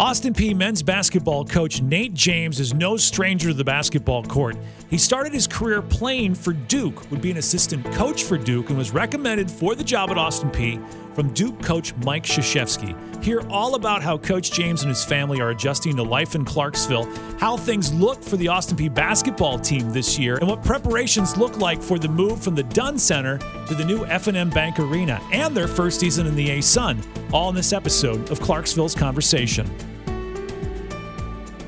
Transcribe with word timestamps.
Austin 0.00 0.32
Peay 0.32 0.54
men's 0.54 0.80
basketball 0.80 1.44
coach 1.44 1.82
Nate 1.82 2.14
James 2.14 2.60
is 2.60 2.72
no 2.72 2.96
stranger 2.96 3.48
to 3.48 3.54
the 3.54 3.64
basketball 3.64 4.22
court. 4.22 4.56
He 4.90 4.96
started 4.96 5.32
his 5.32 5.48
career 5.48 5.82
playing 5.82 6.36
for 6.36 6.52
Duke, 6.52 7.10
would 7.10 7.20
be 7.20 7.32
an 7.32 7.38
assistant 7.38 7.84
coach 7.94 8.22
for 8.22 8.38
Duke, 8.38 8.68
and 8.68 8.78
was 8.78 8.92
recommended 8.92 9.50
for 9.50 9.74
the 9.74 9.82
job 9.82 10.12
at 10.12 10.16
Austin 10.16 10.50
Peay 10.50 10.80
from 11.18 11.34
Duke 11.34 11.60
coach 11.64 11.96
Mike 12.04 12.22
Krzyzewski. 12.22 12.94
Hear 13.24 13.40
all 13.50 13.74
about 13.74 14.04
how 14.04 14.18
Coach 14.18 14.52
James 14.52 14.82
and 14.82 14.88
his 14.88 15.04
family 15.04 15.40
are 15.40 15.50
adjusting 15.50 15.96
to 15.96 16.02
life 16.04 16.36
in 16.36 16.44
Clarksville, 16.44 17.06
how 17.40 17.56
things 17.56 17.92
look 17.92 18.22
for 18.22 18.36
the 18.36 18.46
Austin 18.46 18.76
Peay 18.76 18.94
basketball 18.94 19.58
team 19.58 19.90
this 19.90 20.16
year, 20.16 20.36
and 20.36 20.48
what 20.48 20.62
preparations 20.62 21.36
look 21.36 21.58
like 21.58 21.82
for 21.82 21.98
the 21.98 22.06
move 22.06 22.40
from 22.40 22.54
the 22.54 22.62
Dunn 22.62 23.00
Center 23.00 23.38
to 23.66 23.74
the 23.74 23.84
new 23.84 24.06
F&M 24.06 24.48
Bank 24.50 24.78
Arena 24.78 25.20
and 25.32 25.56
their 25.56 25.66
first 25.66 25.98
season 25.98 26.24
in 26.28 26.36
the 26.36 26.50
ASUN. 26.50 27.04
All 27.32 27.48
in 27.48 27.56
this 27.56 27.72
episode 27.72 28.30
of 28.30 28.40
Clarksville's 28.40 28.94
Conversation. 28.94 29.68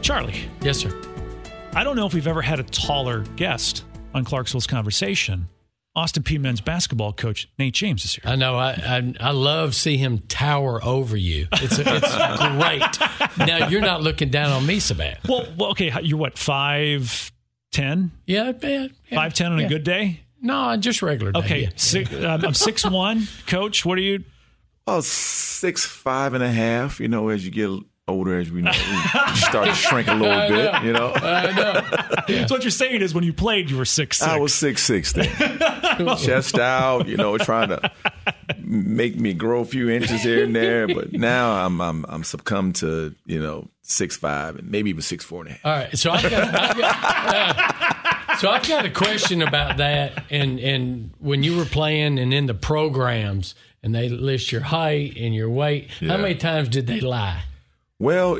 Charlie. 0.01 0.49
Yes, 0.63 0.79
sir. 0.79 0.97
I 1.75 1.83
don't 1.83 1.97
know 1.97 2.07
if 2.07 2.15
we've 2.15 2.29
ever 2.29 2.43
had 2.43 2.61
a 2.61 2.65
taller 2.65 3.25
guest 3.35 3.83
on 4.15 4.25
Clarksville's 4.25 4.69
Conversation. 4.69 5.49
Austin 6.01 6.23
Peay 6.23 6.41
men's 6.41 6.63
basketball 6.63 7.13
coach 7.13 7.47
Nate 7.59 7.75
James 7.75 8.07
is 8.07 8.15
here. 8.15 8.23
I 8.25 8.35
know. 8.35 8.57
I 8.57 8.71
I, 8.71 9.15
I 9.21 9.31
love 9.33 9.75
see 9.75 9.99
him 9.99 10.21
tower 10.29 10.83
over 10.83 11.15
you. 11.15 11.47
It's 11.53 11.79
it's 11.79 12.17
great. 13.37 13.47
Now 13.47 13.69
you're 13.69 13.83
not 13.83 14.01
looking 14.01 14.31
down 14.31 14.51
on 14.51 14.65
me 14.65 14.81
so 14.81 14.95
bad. 14.95 15.19
Well, 15.29 15.47
well 15.59 15.71
okay. 15.73 15.93
You're 16.03 16.17
what 16.17 16.39
five 16.39 17.31
ten? 17.71 18.13
Yeah, 18.27 18.53
yeah, 18.63 18.89
yeah 19.11 19.15
five 19.15 19.35
ten 19.35 19.53
on 19.53 19.59
yeah. 19.59 19.67
a 19.67 19.69
good 19.69 19.85
day. 19.85 20.21
No, 20.41 20.75
just 20.79 21.03
regular. 21.03 21.33
Day, 21.33 21.39
okay, 21.41 21.61
yeah. 21.65 21.69
six, 21.77 22.15
um, 22.15 22.47
I'm 22.47 22.55
six 22.55 22.83
one. 22.89 23.29
Coach, 23.47 23.85
what 23.85 23.99
are 23.99 24.03
you? 24.03 24.25
Oh, 24.87 25.03
six 25.03 25.85
five 25.85 26.33
and 26.33 26.43
a 26.43 26.51
half. 26.51 26.99
You 26.99 27.09
know, 27.09 27.29
as 27.29 27.45
you 27.45 27.51
get 27.51 27.69
older 28.11 28.39
as 28.39 28.51
we 28.51 28.63
know, 28.63 28.71
we 28.71 29.37
start 29.37 29.69
to 29.69 29.75
shrink 29.75 30.09
a 30.09 30.15
little 30.15 30.49
bit. 30.49 30.83
You 30.83 30.93
know. 30.93 31.13
I 31.15 31.53
know. 31.53 32.25
Yeah. 32.29 32.41
So 32.51 32.55
what 32.55 32.65
you're 32.65 32.71
saying 32.71 33.03
is, 33.03 33.15
when 33.15 33.25
you 33.25 33.33
played, 33.33 33.71
you 33.71 33.77
were 33.77 33.85
six. 33.85 34.19
six. 34.19 34.29
I 34.29 34.39
was 34.39 34.55
six 34.55 34.83
six 34.83 35.13
then, 35.13 35.29
chest 36.19 36.59
out. 36.59 37.07
You 37.07 37.17
know, 37.17 37.39
trying 37.39 37.69
to 37.69 37.93
make 38.59 39.17
me 39.17 39.35
grow 39.35 39.61
a 39.61 39.65
few 39.65 39.89
inches 39.91 40.23
here 40.23 40.45
and 40.45 40.55
there. 40.55 40.89
But 40.89 41.13
now 41.13 41.65
I'm 41.65 41.81
I'm 41.81 42.05
I'm 42.09 42.25
succumbed 42.25 42.77
to 42.77 43.15
you 43.27 43.41
know 43.41 43.69
six 43.83 44.17
five 44.17 44.57
and 44.57 44.71
maybe 44.71 44.91
even 44.91 45.03
six 45.03 45.25
four 45.25 45.43
and 45.43 45.51
a 45.51 45.53
half. 45.53 45.65
All 45.65 45.73
right, 45.73 45.99
so 45.99 46.11
I've 46.11 46.31
got. 46.31 46.55
I've 46.55 46.79
got 46.79 46.95
uh, 46.99 48.37
so 48.39 48.49
I've 48.49 48.67
got 48.67 48.87
a 48.87 48.91
question 48.91 49.43
about 49.43 49.77
that, 49.79 50.25
and 50.31 50.59
and 50.61 51.11
when 51.19 51.43
you 51.43 51.57
were 51.57 51.65
playing 51.65 52.19
and 52.19 52.33
in 52.33 52.47
the 52.47 52.55
programs, 52.55 53.55
and 53.83 53.95
they 53.95 54.09
list 54.09 54.53
your 54.53 54.63
height 54.63 55.17
and 55.17 55.35
your 55.35 55.51
weight, 55.51 55.91
yeah. 56.01 56.13
how 56.13 56.17
many 56.17 56.35
times 56.35 56.69
did 56.69 56.87
they 56.87 57.01
lie? 57.01 57.43
Well, 58.01 58.39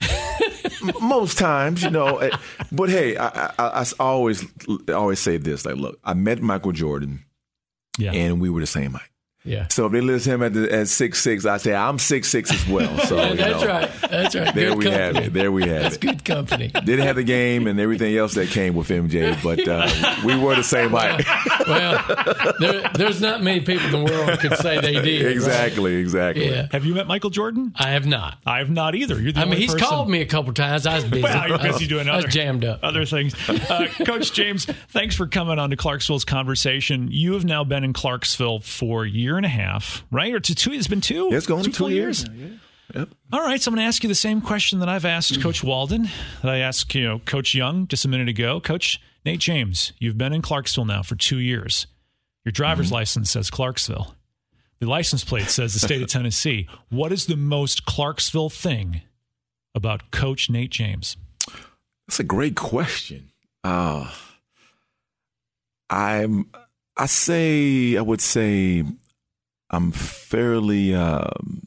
most 1.00 1.38
times, 1.38 1.82
you 1.82 1.90
know. 1.90 2.18
Eh, 2.18 2.36
but 2.72 2.90
hey, 2.90 3.16
I, 3.16 3.26
I, 3.26 3.52
I, 3.58 3.86
always 4.00 4.44
always 4.88 5.20
say 5.20 5.36
this: 5.36 5.64
like, 5.64 5.76
look, 5.76 5.98
I 6.04 6.14
met 6.14 6.42
Michael 6.42 6.72
Jordan, 6.72 7.24
yeah. 7.96 8.12
and 8.12 8.40
we 8.40 8.50
were 8.50 8.60
the 8.60 8.66
same 8.66 8.92
height. 8.92 9.08
Yeah. 9.44 9.66
So 9.68 9.86
if 9.86 9.92
they 9.92 10.00
list 10.00 10.26
him 10.26 10.42
at, 10.42 10.54
the, 10.54 10.72
at 10.72 10.88
six 10.88 11.22
six, 11.22 11.44
I 11.44 11.58
say 11.58 11.74
I'm 11.74 11.98
six 11.98 12.28
six 12.28 12.50
as 12.52 12.66
well. 12.68 12.98
So 13.04 13.16
yeah, 13.16 13.34
that's 13.34 13.62
know, 13.62 13.68
right. 13.68 13.90
That's 14.10 14.34
right. 14.34 14.54
There 14.54 14.70
good 14.70 14.78
we 14.78 14.84
company. 14.84 15.04
have 15.04 15.16
it. 15.26 15.32
There 15.34 15.52
we 15.52 15.62
have 15.68 15.82
that's 15.82 15.96
it. 15.96 16.00
good 16.00 16.24
company. 16.24 16.68
Didn't 16.68 17.06
have 17.06 17.16
the 17.16 17.22
game 17.24 17.66
and 17.66 17.78
everything 17.78 18.16
else 18.16 18.34
that 18.34 18.48
came 18.48 18.74
with 18.74 18.88
MJ, 18.88 19.40
but 19.42 19.68
uh, 19.68 20.16
we 20.24 20.36
were 20.36 20.54
the 20.54 20.64
same 20.64 20.90
height. 20.90 21.22
well, 21.68 22.54
there, 22.60 22.90
there's 22.94 23.20
not 23.20 23.42
many 23.42 23.60
people 23.60 23.84
in 23.86 23.92
the 23.92 24.12
world 24.12 24.38
could 24.40 24.56
say 24.56 24.80
they 24.80 24.94
did. 25.02 25.30
Exactly. 25.32 25.94
Right? 25.94 26.00
Exactly. 26.00 26.48
Yeah. 26.50 26.68
Have 26.72 26.86
you 26.86 26.94
met 26.94 27.06
Michael 27.06 27.30
Jordan? 27.30 27.72
I 27.76 27.90
have 27.90 28.06
not. 28.06 28.38
I 28.46 28.58
have 28.58 28.70
not 28.70 28.94
either. 28.94 29.20
You're 29.20 29.32
the 29.32 29.40
I 29.40 29.44
mean, 29.44 29.58
he's 29.58 29.72
person. 29.72 29.86
called 29.86 30.08
me 30.08 30.22
a 30.22 30.26
couple 30.26 30.52
times. 30.54 30.86
I 30.86 30.94
was 30.96 31.04
busy. 31.04 31.22
well, 31.22 31.48
you're 31.48 31.58
busy 31.58 31.86
doing 31.86 32.08
other, 32.08 32.20
I 32.20 32.24
was 32.24 32.34
jammed 32.34 32.64
up. 32.64 32.80
other 32.82 33.04
things. 33.04 33.34
Uh, 33.48 33.88
Coach 34.06 34.32
James, 34.32 34.64
thanks 34.88 35.14
for 35.14 35.26
coming 35.26 35.58
on 35.58 35.68
to 35.70 35.76
Clarksville's 35.76 36.24
conversation. 36.24 37.08
You 37.10 37.34
have 37.34 37.44
now 37.44 37.64
been 37.64 37.84
in 37.84 37.92
Clarksville 37.92 38.60
for 38.60 39.04
a 39.04 39.08
year 39.34 39.38
and 39.38 39.46
a 39.46 39.48
half, 39.48 40.04
right? 40.10 40.32
Or 40.32 40.40
to 40.40 40.54
two? 40.54 40.72
It's 40.72 40.86
been 40.86 41.00
two. 41.00 41.28
Yeah, 41.30 41.36
it's 41.36 41.46
going 41.46 41.64
two, 41.64 41.72
two 41.72 41.88
years. 41.88 42.24
years. 42.24 42.36
Yeah. 42.36 43.00
Yep. 43.00 43.08
All 43.32 43.40
right, 43.40 43.60
so 43.60 43.70
I'm 43.70 43.74
going 43.74 43.84
to 43.84 43.88
ask 43.88 44.02
you 44.02 44.08
the 44.08 44.14
same 44.14 44.40
question 44.40 44.78
that 44.80 44.88
I've 44.88 45.06
asked 45.06 45.40
Coach 45.40 45.64
Walden, 45.64 46.08
that 46.42 46.50
I 46.50 46.58
asked 46.58 46.94
you 46.94 47.02
know 47.02 47.18
Coach 47.18 47.54
Young 47.54 47.88
just 47.88 48.04
a 48.04 48.08
minute 48.08 48.28
ago. 48.28 48.60
Coach 48.60 49.00
Nate 49.24 49.40
James, 49.40 49.92
you've 49.98 50.18
been 50.18 50.32
in 50.32 50.42
Clarksville 50.42 50.84
now 50.84 51.02
for 51.02 51.16
two 51.16 51.38
years. 51.38 51.86
Your 52.44 52.52
driver's 52.52 52.86
mm-hmm. 52.86 52.96
license 52.96 53.30
says 53.30 53.50
Clarksville. 53.50 54.14
The 54.80 54.86
license 54.86 55.24
plate 55.24 55.46
says 55.46 55.72
the 55.72 55.80
state 55.80 56.02
of 56.02 56.08
Tennessee. 56.10 56.68
What 56.90 57.10
is 57.10 57.26
the 57.26 57.36
most 57.36 57.86
Clarksville 57.86 58.50
thing 58.50 59.00
about 59.74 60.10
Coach 60.10 60.50
Nate 60.50 60.70
James? 60.70 61.16
That's 62.06 62.20
a 62.20 62.24
great 62.24 62.54
question. 62.54 63.30
Uh, 63.64 64.12
I'm. 65.88 66.50
I 66.96 67.06
say 67.06 67.96
I 67.96 68.02
would 68.02 68.20
say 68.20 68.84
I'm 69.74 69.92
fairly 69.92 70.94
um, 70.94 71.66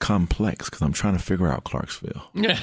complex 0.00 0.66
because 0.66 0.82
I'm 0.82 0.92
trying 0.92 1.16
to 1.16 1.22
figure 1.22 1.48
out 1.48 1.64
Clarksville. 1.64 2.22
Yeah. 2.34 2.58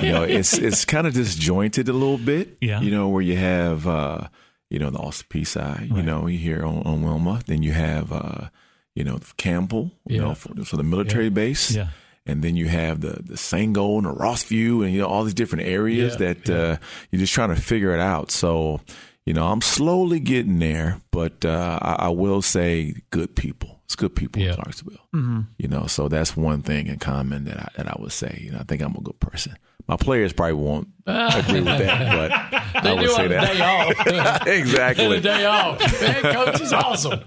you 0.00 0.12
know, 0.12 0.22
it's 0.22 0.56
it's 0.58 0.84
kind 0.84 1.06
of 1.06 1.14
disjointed 1.14 1.88
a 1.88 1.92
little 1.92 2.18
bit. 2.18 2.56
Yeah. 2.60 2.80
You 2.80 2.90
know, 2.90 3.08
where 3.08 3.22
you 3.22 3.36
have 3.36 3.86
uh, 3.86 4.28
you 4.70 4.78
know 4.78 4.90
the 4.90 4.98
Austin 4.98 5.26
Peay 5.30 5.46
side. 5.46 5.90
Right. 5.90 5.96
You 5.96 6.02
know, 6.02 6.26
you 6.26 6.38
hear 6.38 6.64
on, 6.64 6.82
on 6.82 7.02
Wilma. 7.02 7.42
Then 7.46 7.62
you 7.62 7.72
have 7.72 8.12
uh, 8.12 8.48
you 8.94 9.04
know 9.04 9.18
Campbell. 9.36 9.90
You 10.06 10.20
know, 10.20 10.34
for, 10.34 10.54
for 10.64 10.76
the 10.76 10.82
military 10.82 11.24
yeah. 11.24 11.30
base. 11.30 11.74
Yeah. 11.74 11.88
And 12.24 12.44
then 12.44 12.54
you 12.54 12.68
have 12.68 13.00
the 13.00 13.22
the 13.22 13.34
Sango 13.34 13.96
and 13.96 14.06
the 14.06 14.14
Rossview 14.14 14.84
and 14.84 14.92
you 14.92 15.00
know 15.00 15.08
all 15.08 15.24
these 15.24 15.34
different 15.34 15.66
areas 15.66 16.12
yeah. 16.12 16.32
that 16.32 16.50
uh, 16.50 16.76
you're 17.10 17.20
just 17.20 17.32
trying 17.32 17.54
to 17.54 17.60
figure 17.60 17.92
it 17.92 18.00
out. 18.00 18.30
So 18.30 18.80
you 19.24 19.34
know, 19.34 19.46
I'm 19.46 19.60
slowly 19.60 20.18
getting 20.18 20.58
there, 20.58 21.00
but 21.12 21.44
uh, 21.44 21.78
I, 21.80 22.06
I, 22.06 22.08
will 22.08 22.42
say 22.42 22.94
good 23.10 23.36
people. 23.36 23.80
It's 23.84 23.94
good 23.94 24.16
people 24.16 24.42
yeah. 24.42 24.50
in 24.50 24.54
Clarksville. 24.56 25.08
Mm-hmm. 25.14 25.40
You 25.58 25.68
know, 25.68 25.86
so 25.86 26.08
that's 26.08 26.36
one 26.36 26.62
thing 26.62 26.88
in 26.88 26.98
common 26.98 27.44
that 27.44 27.56
I, 27.56 27.68
that 27.76 27.88
I 27.88 27.96
would 28.00 28.10
say. 28.10 28.40
You 28.42 28.50
know, 28.50 28.58
I 28.58 28.64
think 28.64 28.82
I'm 28.82 28.96
a 28.96 29.00
good 29.00 29.20
person. 29.20 29.56
My 29.86 29.96
players 29.96 30.32
probably 30.32 30.54
won't 30.54 30.88
agree 31.06 31.60
with 31.60 31.78
that, 31.78 32.72
but 32.72 32.82
they 32.82 32.90
I 32.90 32.94
would 32.94 33.10
say 33.10 33.28
that. 33.28 33.52
day 33.52 33.60
off. 33.60 34.46
exactly. 34.46 35.20
day 35.20 35.44
off. 35.44 36.00
Man, 36.00 36.22
coach 36.22 36.60
is 36.60 36.72
awesome. 36.72 37.20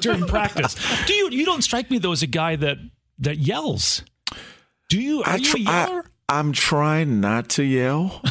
during 0.00 0.26
practice, 0.26 0.76
do 1.06 1.12
you 1.12 1.30
you 1.30 1.44
don't 1.44 1.62
strike 1.62 1.90
me 1.90 1.98
though 1.98 2.12
as 2.12 2.22
a 2.22 2.28
guy 2.28 2.56
that 2.56 2.78
that 3.18 3.38
yells? 3.38 4.04
Do 4.88 5.00
you? 5.00 5.22
Are 5.22 5.34
I 5.34 5.38
tr- 5.38 5.58
you 5.58 5.68
a 5.68 5.72
yeller? 5.72 6.04
I, 6.28 6.38
I'm 6.38 6.52
trying 6.52 7.20
not 7.20 7.48
to 7.50 7.64
yell. 7.64 8.22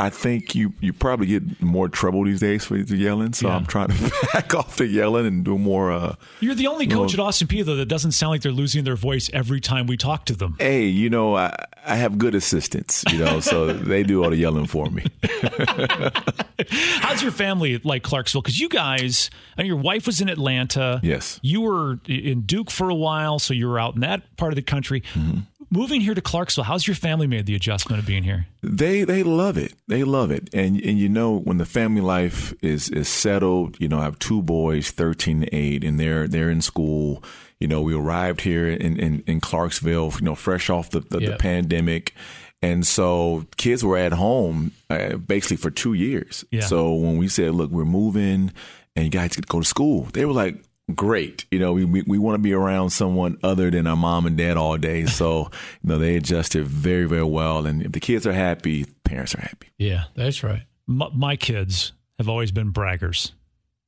I 0.00 0.08
think 0.08 0.54
you 0.54 0.72
you 0.80 0.94
probably 0.94 1.26
get 1.26 1.60
more 1.60 1.86
trouble 1.86 2.24
these 2.24 2.40
days 2.40 2.64
for 2.64 2.78
the 2.78 2.96
yelling. 2.96 3.34
So 3.34 3.48
yeah. 3.48 3.56
I'm 3.56 3.66
trying 3.66 3.88
to 3.88 4.12
back 4.32 4.54
off 4.54 4.76
the 4.76 4.86
yelling 4.86 5.26
and 5.26 5.44
do 5.44 5.58
more. 5.58 5.92
Uh, 5.92 6.14
You're 6.40 6.54
the 6.54 6.68
only 6.68 6.86
coach 6.86 7.14
know, 7.14 7.24
at 7.24 7.28
Austin 7.28 7.48
Peay 7.48 7.64
though 7.64 7.76
that 7.76 7.86
doesn't 7.86 8.12
sound 8.12 8.30
like 8.30 8.40
they're 8.40 8.50
losing 8.50 8.84
their 8.84 8.96
voice 8.96 9.28
every 9.34 9.60
time 9.60 9.86
we 9.86 9.98
talk 9.98 10.24
to 10.26 10.34
them. 10.34 10.56
Hey, 10.58 10.86
you 10.86 11.10
know 11.10 11.36
I 11.36 11.54
I 11.84 11.96
have 11.96 12.16
good 12.16 12.34
assistants, 12.34 13.04
you 13.12 13.18
know, 13.18 13.40
so 13.40 13.66
they 13.72 14.02
do 14.02 14.24
all 14.24 14.30
the 14.30 14.36
yelling 14.36 14.66
for 14.66 14.88
me. 14.90 15.04
How's 17.00 17.22
your 17.22 17.32
family 17.32 17.78
like 17.84 18.02
Clarksville? 18.02 18.40
Because 18.40 18.58
you 18.58 18.70
guys, 18.70 19.28
I 19.58 19.62
mean, 19.62 19.66
your 19.66 19.76
wife 19.76 20.06
was 20.06 20.22
in 20.22 20.30
Atlanta. 20.30 21.00
Yes. 21.02 21.38
You 21.42 21.60
were 21.60 21.98
in 22.06 22.42
Duke 22.42 22.70
for 22.70 22.88
a 22.88 22.94
while, 22.94 23.38
so 23.38 23.52
you 23.52 23.68
were 23.68 23.78
out 23.78 23.94
in 23.96 24.00
that 24.00 24.36
part 24.38 24.52
of 24.52 24.56
the 24.56 24.62
country. 24.62 25.02
Mm-hmm 25.12 25.40
moving 25.70 26.00
here 26.00 26.14
to 26.14 26.20
Clarksville, 26.20 26.64
how's 26.64 26.86
your 26.86 26.96
family 26.96 27.26
made 27.26 27.46
the 27.46 27.54
adjustment 27.54 28.00
of 28.00 28.06
being 28.06 28.22
here? 28.22 28.46
They 28.62 29.04
they 29.04 29.22
love 29.22 29.56
it. 29.56 29.74
They 29.88 30.04
love 30.04 30.30
it. 30.30 30.50
And 30.52 30.80
and 30.82 30.98
you 30.98 31.08
know 31.08 31.38
when 31.38 31.58
the 31.58 31.64
family 31.64 32.00
life 32.00 32.52
is 32.62 32.90
is 32.90 33.08
settled, 33.08 33.80
you 33.80 33.88
know, 33.88 33.98
I 33.98 34.04
have 34.04 34.18
two 34.18 34.42
boys, 34.42 34.90
13 34.90 35.42
and 35.42 35.50
8 35.52 35.84
and 35.84 35.98
they're 35.98 36.28
they're 36.28 36.50
in 36.50 36.60
school. 36.60 37.22
You 37.60 37.68
know, 37.68 37.82
we 37.82 37.94
arrived 37.94 38.40
here 38.40 38.68
in 38.68 38.98
in, 38.98 39.22
in 39.26 39.40
Clarksville, 39.40 40.12
you 40.18 40.24
know, 40.24 40.34
fresh 40.34 40.70
off 40.70 40.90
the 40.90 41.00
the, 41.00 41.20
yep. 41.20 41.32
the 41.32 41.36
pandemic. 41.36 42.14
And 42.62 42.86
so 42.86 43.46
kids 43.56 43.82
were 43.82 43.96
at 43.96 44.12
home 44.12 44.72
uh, 44.90 45.16
basically 45.16 45.56
for 45.56 45.70
2 45.70 45.94
years. 45.94 46.44
Yeah. 46.50 46.60
So 46.60 46.92
when 46.92 47.16
we 47.16 47.28
said, 47.28 47.54
"Look, 47.54 47.70
we're 47.70 47.86
moving 47.86 48.52
and 48.94 49.04
you 49.04 49.10
guys 49.10 49.34
get 49.34 49.42
to 49.42 49.48
go 49.48 49.60
to 49.60 49.66
school." 49.66 50.08
They 50.12 50.26
were 50.26 50.34
like, 50.34 50.62
great. 50.94 51.44
You 51.50 51.58
know, 51.58 51.72
we 51.72 51.84
we, 51.84 52.02
we 52.02 52.18
want 52.18 52.34
to 52.34 52.42
be 52.42 52.52
around 52.52 52.90
someone 52.90 53.38
other 53.42 53.70
than 53.70 53.86
our 53.86 53.96
mom 53.96 54.26
and 54.26 54.36
dad 54.36 54.56
all 54.56 54.76
day. 54.76 55.06
So, 55.06 55.50
you 55.82 55.88
know, 55.88 55.98
they 55.98 56.16
adjusted 56.16 56.66
very, 56.66 57.06
very 57.06 57.24
well. 57.24 57.66
And 57.66 57.82
if 57.82 57.92
the 57.92 58.00
kids 58.00 58.26
are 58.26 58.32
happy, 58.32 58.86
parents 59.04 59.34
are 59.34 59.40
happy. 59.40 59.68
Yeah, 59.78 60.04
that's 60.14 60.42
right. 60.42 60.62
My, 60.86 61.08
my 61.14 61.36
kids 61.36 61.92
have 62.18 62.28
always 62.28 62.50
been 62.52 62.72
braggers. 62.72 63.32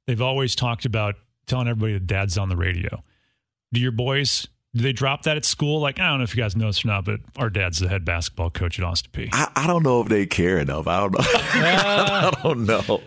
They've 0.06 0.22
always 0.22 0.54
talked 0.54 0.84
about 0.84 1.16
telling 1.46 1.68
everybody 1.68 1.94
that 1.94 2.06
dad's 2.06 2.38
on 2.38 2.48
the 2.48 2.56
radio. 2.56 3.02
Do 3.72 3.80
your 3.80 3.92
boys 3.92 4.46
do 4.74 4.82
they 4.82 4.92
drop 4.92 5.24
that 5.24 5.36
at 5.36 5.44
school? 5.44 5.80
Like, 5.80 6.00
I 6.00 6.08
don't 6.08 6.18
know 6.18 6.24
if 6.24 6.34
you 6.34 6.42
guys 6.42 6.56
know 6.56 6.66
this 6.66 6.84
or 6.84 6.88
not, 6.88 7.04
but 7.04 7.20
our 7.36 7.50
dad's 7.50 7.78
the 7.78 7.88
head 7.88 8.04
basketball 8.04 8.50
coach 8.50 8.78
at 8.78 8.84
Austin 8.84 9.10
Peay. 9.12 9.28
I, 9.32 9.50
I 9.54 9.66
don't 9.66 9.82
know 9.82 10.00
if 10.00 10.08
they 10.08 10.24
care 10.24 10.58
enough. 10.58 10.86
I 10.86 11.00
don't 11.00 11.12
know. 11.12 11.20
I 11.24 12.30
don't 12.42 12.66
know. 12.66 13.02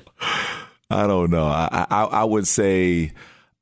I 0.91 1.07
don't 1.07 1.31
know. 1.31 1.45
I, 1.45 1.87
I, 1.89 2.03
I 2.03 2.23
would 2.23 2.47
say 2.47 3.13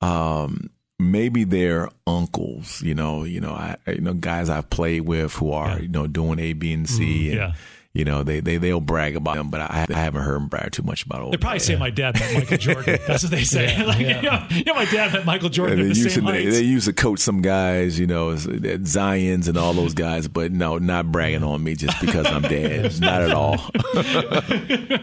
um, 0.04 0.70
maybe 1.00 1.44
their 1.44 1.90
uncles, 2.06 2.82
you 2.82 2.94
know, 2.94 3.24
you 3.24 3.40
know, 3.40 3.52
I, 3.52 3.78
you 3.88 4.02
know, 4.02 4.14
guys 4.14 4.50
I've 4.50 4.70
played 4.70 5.02
with 5.02 5.34
who 5.34 5.52
are, 5.52 5.70
yeah. 5.70 5.80
you 5.80 5.88
know, 5.88 6.08
doing 6.08 6.40
A, 6.40 6.54
B, 6.54 6.74
and 6.74 6.90
C. 6.90 7.04
Mm, 7.04 7.26
and, 7.26 7.36
yeah 7.36 7.54
you 7.94 8.06
know, 8.06 8.24
they 8.24 8.40
they 8.40 8.58
they'll 8.58 8.80
brag 8.80 9.16
about 9.16 9.38
him, 9.38 9.52
but 9.52 9.62
I, 9.62 9.86
I 9.88 10.00
haven't 10.00 10.24
heard 10.24 10.36
them 10.36 10.48
brag 10.48 10.72
too 10.72 10.82
much 10.82 11.06
about. 11.06 11.30
They 11.30 11.38
probably 11.38 11.60
say 11.60 11.76
my 11.76 11.92
dad 11.92 12.20
met 12.20 12.34
Michael 12.34 12.58
Jordan. 12.58 12.98
That's 13.08 13.22
what 13.22 13.32
they 13.32 13.44
say. 13.44 13.72
Yeah, 13.78 13.84
like, 13.88 14.00
yeah. 14.00 14.16
You, 14.16 14.22
know, 14.24 14.48
you 14.50 14.64
know, 14.64 14.74
my 14.74 14.86
dad 14.86 15.14
met 15.14 15.26
Michael 15.26 15.50
Jordan. 15.50 15.78
they, 15.78 15.84
the 15.84 16.00
used 16.00 16.16
to, 16.16 16.22
they, 16.22 16.46
they, 16.48 16.62
used 16.62 16.88
to 16.88 16.94
coach 16.94 17.20
some 17.20 17.44
guys, 17.44 18.00
you 18.00 18.08
know, 18.08 18.30
Zions 18.30 19.48
and 19.48 19.60
all 19.60 19.74
those 19.74 19.94
guys, 19.94 20.28
but 20.28 20.52
no, 20.52 20.80
not 20.80 21.12
bragging 21.12 21.44
on 21.44 21.64
me 21.64 21.76
just 21.76 22.02
because 22.02 22.26
I'm 22.26 22.42
dad. 22.42 23.00
not 23.00 23.22
at 23.22 23.32
all. 23.32 23.60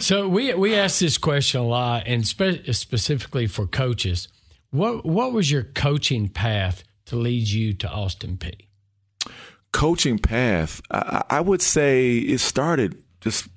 so 0.00 0.28
we 0.28 0.52
we 0.54 0.74
ask 0.74 0.98
this 0.98 1.16
question 1.16 1.60
a 1.60 1.66
lot, 1.66 2.08
and 2.08 2.26
spe- 2.26 2.72
specifically 2.72 3.46
for 3.46 3.68
coaches. 3.68 4.26
What 4.70 5.04
what 5.04 5.32
was 5.32 5.50
your 5.50 5.64
coaching 5.64 6.28
path 6.28 6.84
to 7.06 7.16
lead 7.16 7.48
you 7.48 7.74
to 7.74 7.88
Austin 7.88 8.36
Peay? 8.36 8.66
coaching 9.72 10.18
path, 10.18 10.80
I, 10.90 11.24
I, 11.30 11.40
would 11.40 11.62
say 11.62 12.16
it 12.16 12.38
started 12.38 13.02
just 13.20 13.48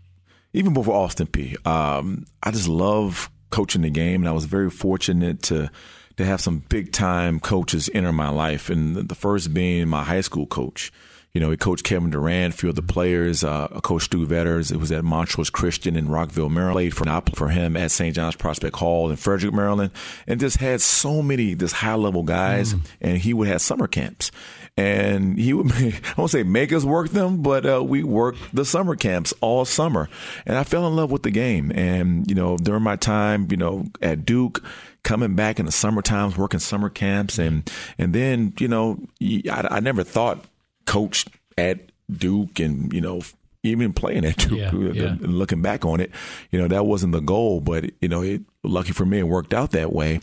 even 0.53 0.73
before 0.73 0.95
Austin 0.95 1.27
Peay. 1.27 1.65
Um, 1.65 2.25
I 2.41 2.51
just 2.51 2.67
love 2.67 3.29
coaching 3.49 3.81
the 3.81 3.89
game, 3.89 4.21
and 4.21 4.29
I 4.29 4.31
was 4.31 4.45
very 4.45 4.69
fortunate 4.69 5.41
to 5.43 5.71
to 6.17 6.25
have 6.25 6.39
some 6.39 6.59
big 6.69 6.91
time 6.91 7.39
coaches 7.39 7.89
enter 7.93 8.11
my 8.11 8.29
life, 8.29 8.69
and 8.69 8.95
the 8.95 9.15
first 9.15 9.53
being 9.53 9.87
my 9.87 10.03
high 10.03 10.21
school 10.21 10.45
coach. 10.45 10.91
You 11.33 11.41
know, 11.41 11.49
he 11.49 11.57
coached 11.57 11.83
Kevin 11.83 12.11
Durant, 12.11 12.53
a 12.53 12.57
few 12.57 12.69
of 12.69 12.75
the 12.75 12.83
players, 12.83 13.43
uh, 13.43 13.67
Coach 13.81 14.03
Stu 14.03 14.27
Vetters. 14.27 14.71
It 14.71 14.77
was 14.77 14.91
at 14.91 15.03
Montrose 15.03 15.49
Christian 15.49 15.95
in 15.95 16.07
Rockville, 16.07 16.49
Maryland. 16.49 16.75
Played 16.75 16.93
for, 16.93 17.35
for 17.35 17.49
him 17.49 17.75
at 17.75 17.89
St. 17.89 18.15
John's 18.15 18.35
Prospect 18.35 18.75
Hall 18.75 19.09
in 19.09 19.15
Frederick, 19.15 19.53
Maryland, 19.53 19.91
and 20.27 20.39
just 20.39 20.57
had 20.57 20.79
so 20.79 21.23
many 21.23 21.55
this 21.55 21.71
high 21.71 21.95
level 21.95 22.21
guys. 22.21 22.75
Mm. 22.75 22.81
And 23.01 23.17
he 23.17 23.33
would 23.33 23.47
have 23.47 23.61
summer 23.61 23.87
camps 23.87 24.31
and 24.75 25.37
he 25.37 25.53
would 25.53 25.71
I 25.73 26.13
won't 26.17 26.31
say 26.31 26.43
make 26.43 26.73
us 26.73 26.83
work 26.83 27.09
them, 27.09 27.41
but 27.41 27.65
uh, 27.65 27.83
we 27.83 28.03
worked 28.03 28.39
the 28.53 28.65
summer 28.65 28.95
camps 28.95 29.33
all 29.41 29.65
summer, 29.65 30.09
and 30.45 30.57
I 30.57 30.63
fell 30.63 30.87
in 30.87 30.95
love 30.95 31.11
with 31.11 31.23
the 31.23 31.31
game. 31.31 31.71
And 31.73 32.27
you 32.29 32.35
know, 32.35 32.57
during 32.57 32.83
my 32.83 32.95
time, 32.95 33.47
you 33.51 33.57
know, 33.57 33.85
at 34.01 34.25
Duke, 34.25 34.63
coming 35.03 35.35
back 35.35 35.59
in 35.59 35.65
the 35.65 35.71
summer 35.71 36.01
times, 36.01 36.37
working 36.37 36.59
summer 36.59 36.89
camps, 36.89 37.37
and 37.37 37.69
and 37.97 38.13
then 38.13 38.53
you 38.59 38.67
know, 38.67 38.99
I, 39.21 39.67
I 39.71 39.79
never 39.79 40.03
thought 40.03 40.45
coach 40.85 41.25
at 41.57 41.91
Duke, 42.11 42.59
and 42.59 42.91
you 42.93 43.01
know, 43.01 43.21
even 43.63 43.93
playing 43.93 44.25
at 44.25 44.37
Duke. 44.37 44.59
Yeah, 44.59 44.71
yeah. 44.73 45.15
Looking 45.19 45.61
back 45.61 45.85
on 45.85 45.99
it, 45.99 46.11
you 46.51 46.59
know 46.59 46.67
that 46.67 46.85
wasn't 46.85 47.13
the 47.13 47.21
goal, 47.21 47.61
but 47.61 47.85
you 48.01 48.09
know, 48.09 48.21
it, 48.21 48.41
lucky 48.63 48.91
for 48.93 49.05
me, 49.05 49.19
it 49.19 49.23
worked 49.23 49.53
out 49.53 49.71
that 49.71 49.93
way. 49.93 50.19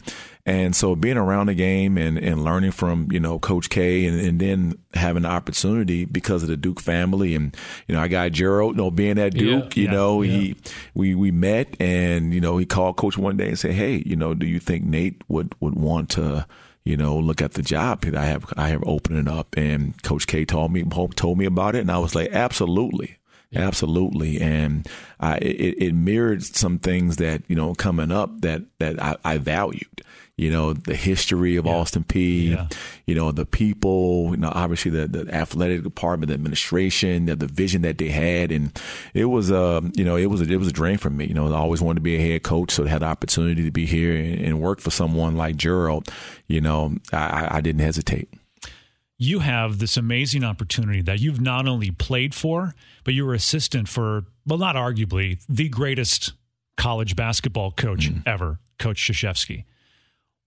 And 0.47 0.75
so 0.75 0.97
being 0.97 1.19
around 1.19 1.47
the 1.47 1.55
game 1.55 1.99
and, 1.99 2.19
and 2.19 2.43
learning 2.43 2.73
from, 2.73 3.09
you 3.13 3.21
know, 3.21 3.39
Coach 3.39 3.69
K 3.69 4.07
and, 4.07 4.19
and 4.19 4.41
then 4.41 4.75
having 4.95 5.23
the 5.23 5.29
opportunity 5.29 6.07
because 6.07 6.43
of 6.43 6.49
the 6.49 6.57
Duke 6.57 6.81
family 6.81 7.35
and, 7.35 7.55
you 7.87 7.95
know, 7.95 8.01
I 8.01 8.09
got 8.09 8.33
Gerald, 8.33 8.77
you 8.77 8.83
know, 8.83 8.91
being 8.91 9.19
at 9.19 9.35
Duke, 9.35 9.77
yeah, 9.77 9.83
you 9.83 9.91
know, 9.91 10.23
he, 10.23 10.57
we, 10.95 11.15
we 11.15 11.31
met 11.31 11.77
and, 11.79 12.33
you 12.33 12.41
know, 12.41 12.57
he 12.57 12.65
called 12.65 12.97
coach 12.97 13.19
one 13.19 13.37
day 13.37 13.49
and 13.49 13.59
said, 13.59 13.73
Hey, 13.73 14.03
you 14.07 14.17
know, 14.17 14.33
do 14.35 14.47
you 14.47 14.59
think 14.59 14.85
Nate 14.85 15.23
would, 15.29 15.55
would 15.61 15.75
want 15.75 16.09
to, 16.11 16.47
you 16.91 16.97
know, 16.97 17.17
look 17.17 17.41
at 17.41 17.53
the 17.53 17.63
job 17.63 18.01
that 18.03 18.17
I 18.17 18.27
have, 18.27 18.53
I 18.57 18.69
have 18.69 18.83
opening 18.85 19.29
up. 19.29 19.57
And 19.57 20.01
Coach 20.03 20.27
K 20.27 20.45
told 20.45 20.73
me, 20.73 20.83
told 21.15 21.39
me 21.39 21.45
about 21.45 21.77
it. 21.77 21.81
And 21.83 21.91
I 21.91 21.99
was 21.99 22.17
like, 22.17 22.33
absolutely. 22.33 23.17
Absolutely, 23.53 24.41
and 24.41 24.87
I, 25.19 25.39
it, 25.39 25.83
it 25.83 25.93
mirrored 25.93 26.45
some 26.45 26.79
things 26.79 27.17
that 27.17 27.43
you 27.49 27.57
know 27.57 27.75
coming 27.75 28.13
up 28.13 28.43
that 28.43 28.63
that 28.79 29.03
I, 29.03 29.17
I 29.25 29.39
valued 29.39 30.03
you 30.41 30.51
know, 30.51 30.73
the 30.73 30.97
history 30.97 31.57
of 31.57 31.67
yeah. 31.67 31.73
Austin 31.73 32.03
Peay, 32.03 32.53
yeah. 32.53 32.67
you 33.05 33.15
know, 33.15 33.31
the 33.31 33.45
people, 33.45 34.29
you 34.31 34.39
know, 34.39 34.51
obviously 34.55 34.91
the, 34.91 35.07
the 35.07 35.35
athletic 35.35 35.83
department, 35.83 36.29
the 36.29 36.35
administration, 36.35 37.27
the, 37.27 37.37
the 37.37 37.47
vision 37.47 37.83
that 37.83 37.99
they 37.99 38.09
had. 38.09 38.51
And 38.51 38.73
it 39.13 39.27
was, 39.27 39.53
uh, 39.53 39.83
you 39.93 40.03
know, 40.03 40.17
it 40.17 40.27
was, 40.27 40.41
a, 40.41 40.51
it 40.51 40.57
was 40.57 40.69
a 40.69 40.73
dream 40.73 40.97
for 40.97 41.11
me. 41.11 41.27
You 41.27 41.35
know, 41.35 41.53
I 41.53 41.59
always 41.59 41.83
wanted 41.83 41.97
to 41.97 42.01
be 42.01 42.17
a 42.17 42.19
head 42.19 42.43
coach. 42.43 42.71
So 42.71 42.85
to 42.85 42.89
have 42.89 43.01
the 43.01 43.07
opportunity 43.07 43.63
to 43.65 43.71
be 43.71 43.85
here 43.85 44.17
and, 44.17 44.41
and 44.41 44.61
work 44.63 44.81
for 44.81 44.91
someone 44.91 45.37
like 45.37 45.57
Gerald, 45.57 46.09
you 46.49 46.63
know, 46.63 46.95
I, 47.13 47.57
I 47.59 47.61
didn't 47.61 47.83
hesitate 47.83 48.31
you 49.23 49.41
have 49.41 49.81
this 49.81 49.99
amazing 49.99 50.43
opportunity 50.43 51.03
that 51.03 51.21
you've 51.21 51.43
not 51.43 51.69
only 51.69 51.91
played 51.91 52.35
for, 52.35 52.75
but 53.05 53.13
you 53.13 53.27
were 53.27 53.35
assistant 53.35 53.87
for, 53.87 54.25
well, 54.47 54.57
not 54.57 54.77
arguably 54.77 55.45
the 55.47 55.69
greatest 55.69 56.33
college 56.79 57.15
basketball 57.15 57.71
coach 57.71 58.11
mm. 58.11 58.23
ever, 58.25 58.61
Coach 58.79 59.07
Krzyzewski. 59.07 59.65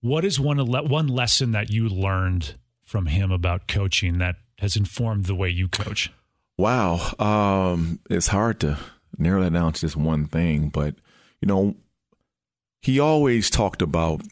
What 0.04 0.26
is 0.26 0.38
one 0.38 0.58
one 0.68 1.08
lesson 1.08 1.54
that 1.54 1.70
you 1.70 1.88
learned 1.88 2.56
from 2.84 3.06
him 3.06 3.32
about 3.32 3.70
coaching 3.70 4.18
that 4.18 4.36
has 4.60 4.76
informed 4.76 5.26
the 5.26 5.34
way 5.34 5.48
you 5.48 5.70
coach? 5.70 6.12
Wow, 6.58 7.14
um, 7.20 8.00
it's 8.10 8.28
hard 8.28 8.60
to 8.60 8.78
narrow 9.18 9.42
that 9.42 9.54
down 9.54 9.72
to 9.72 9.80
just 9.80 9.96
one 9.96 10.26
thing, 10.26 10.68
but 10.68 10.96
you 11.40 11.48
know, 11.48 11.76
he 12.82 13.00
always 13.00 13.50
talked 13.50 13.82
about 13.82 14.24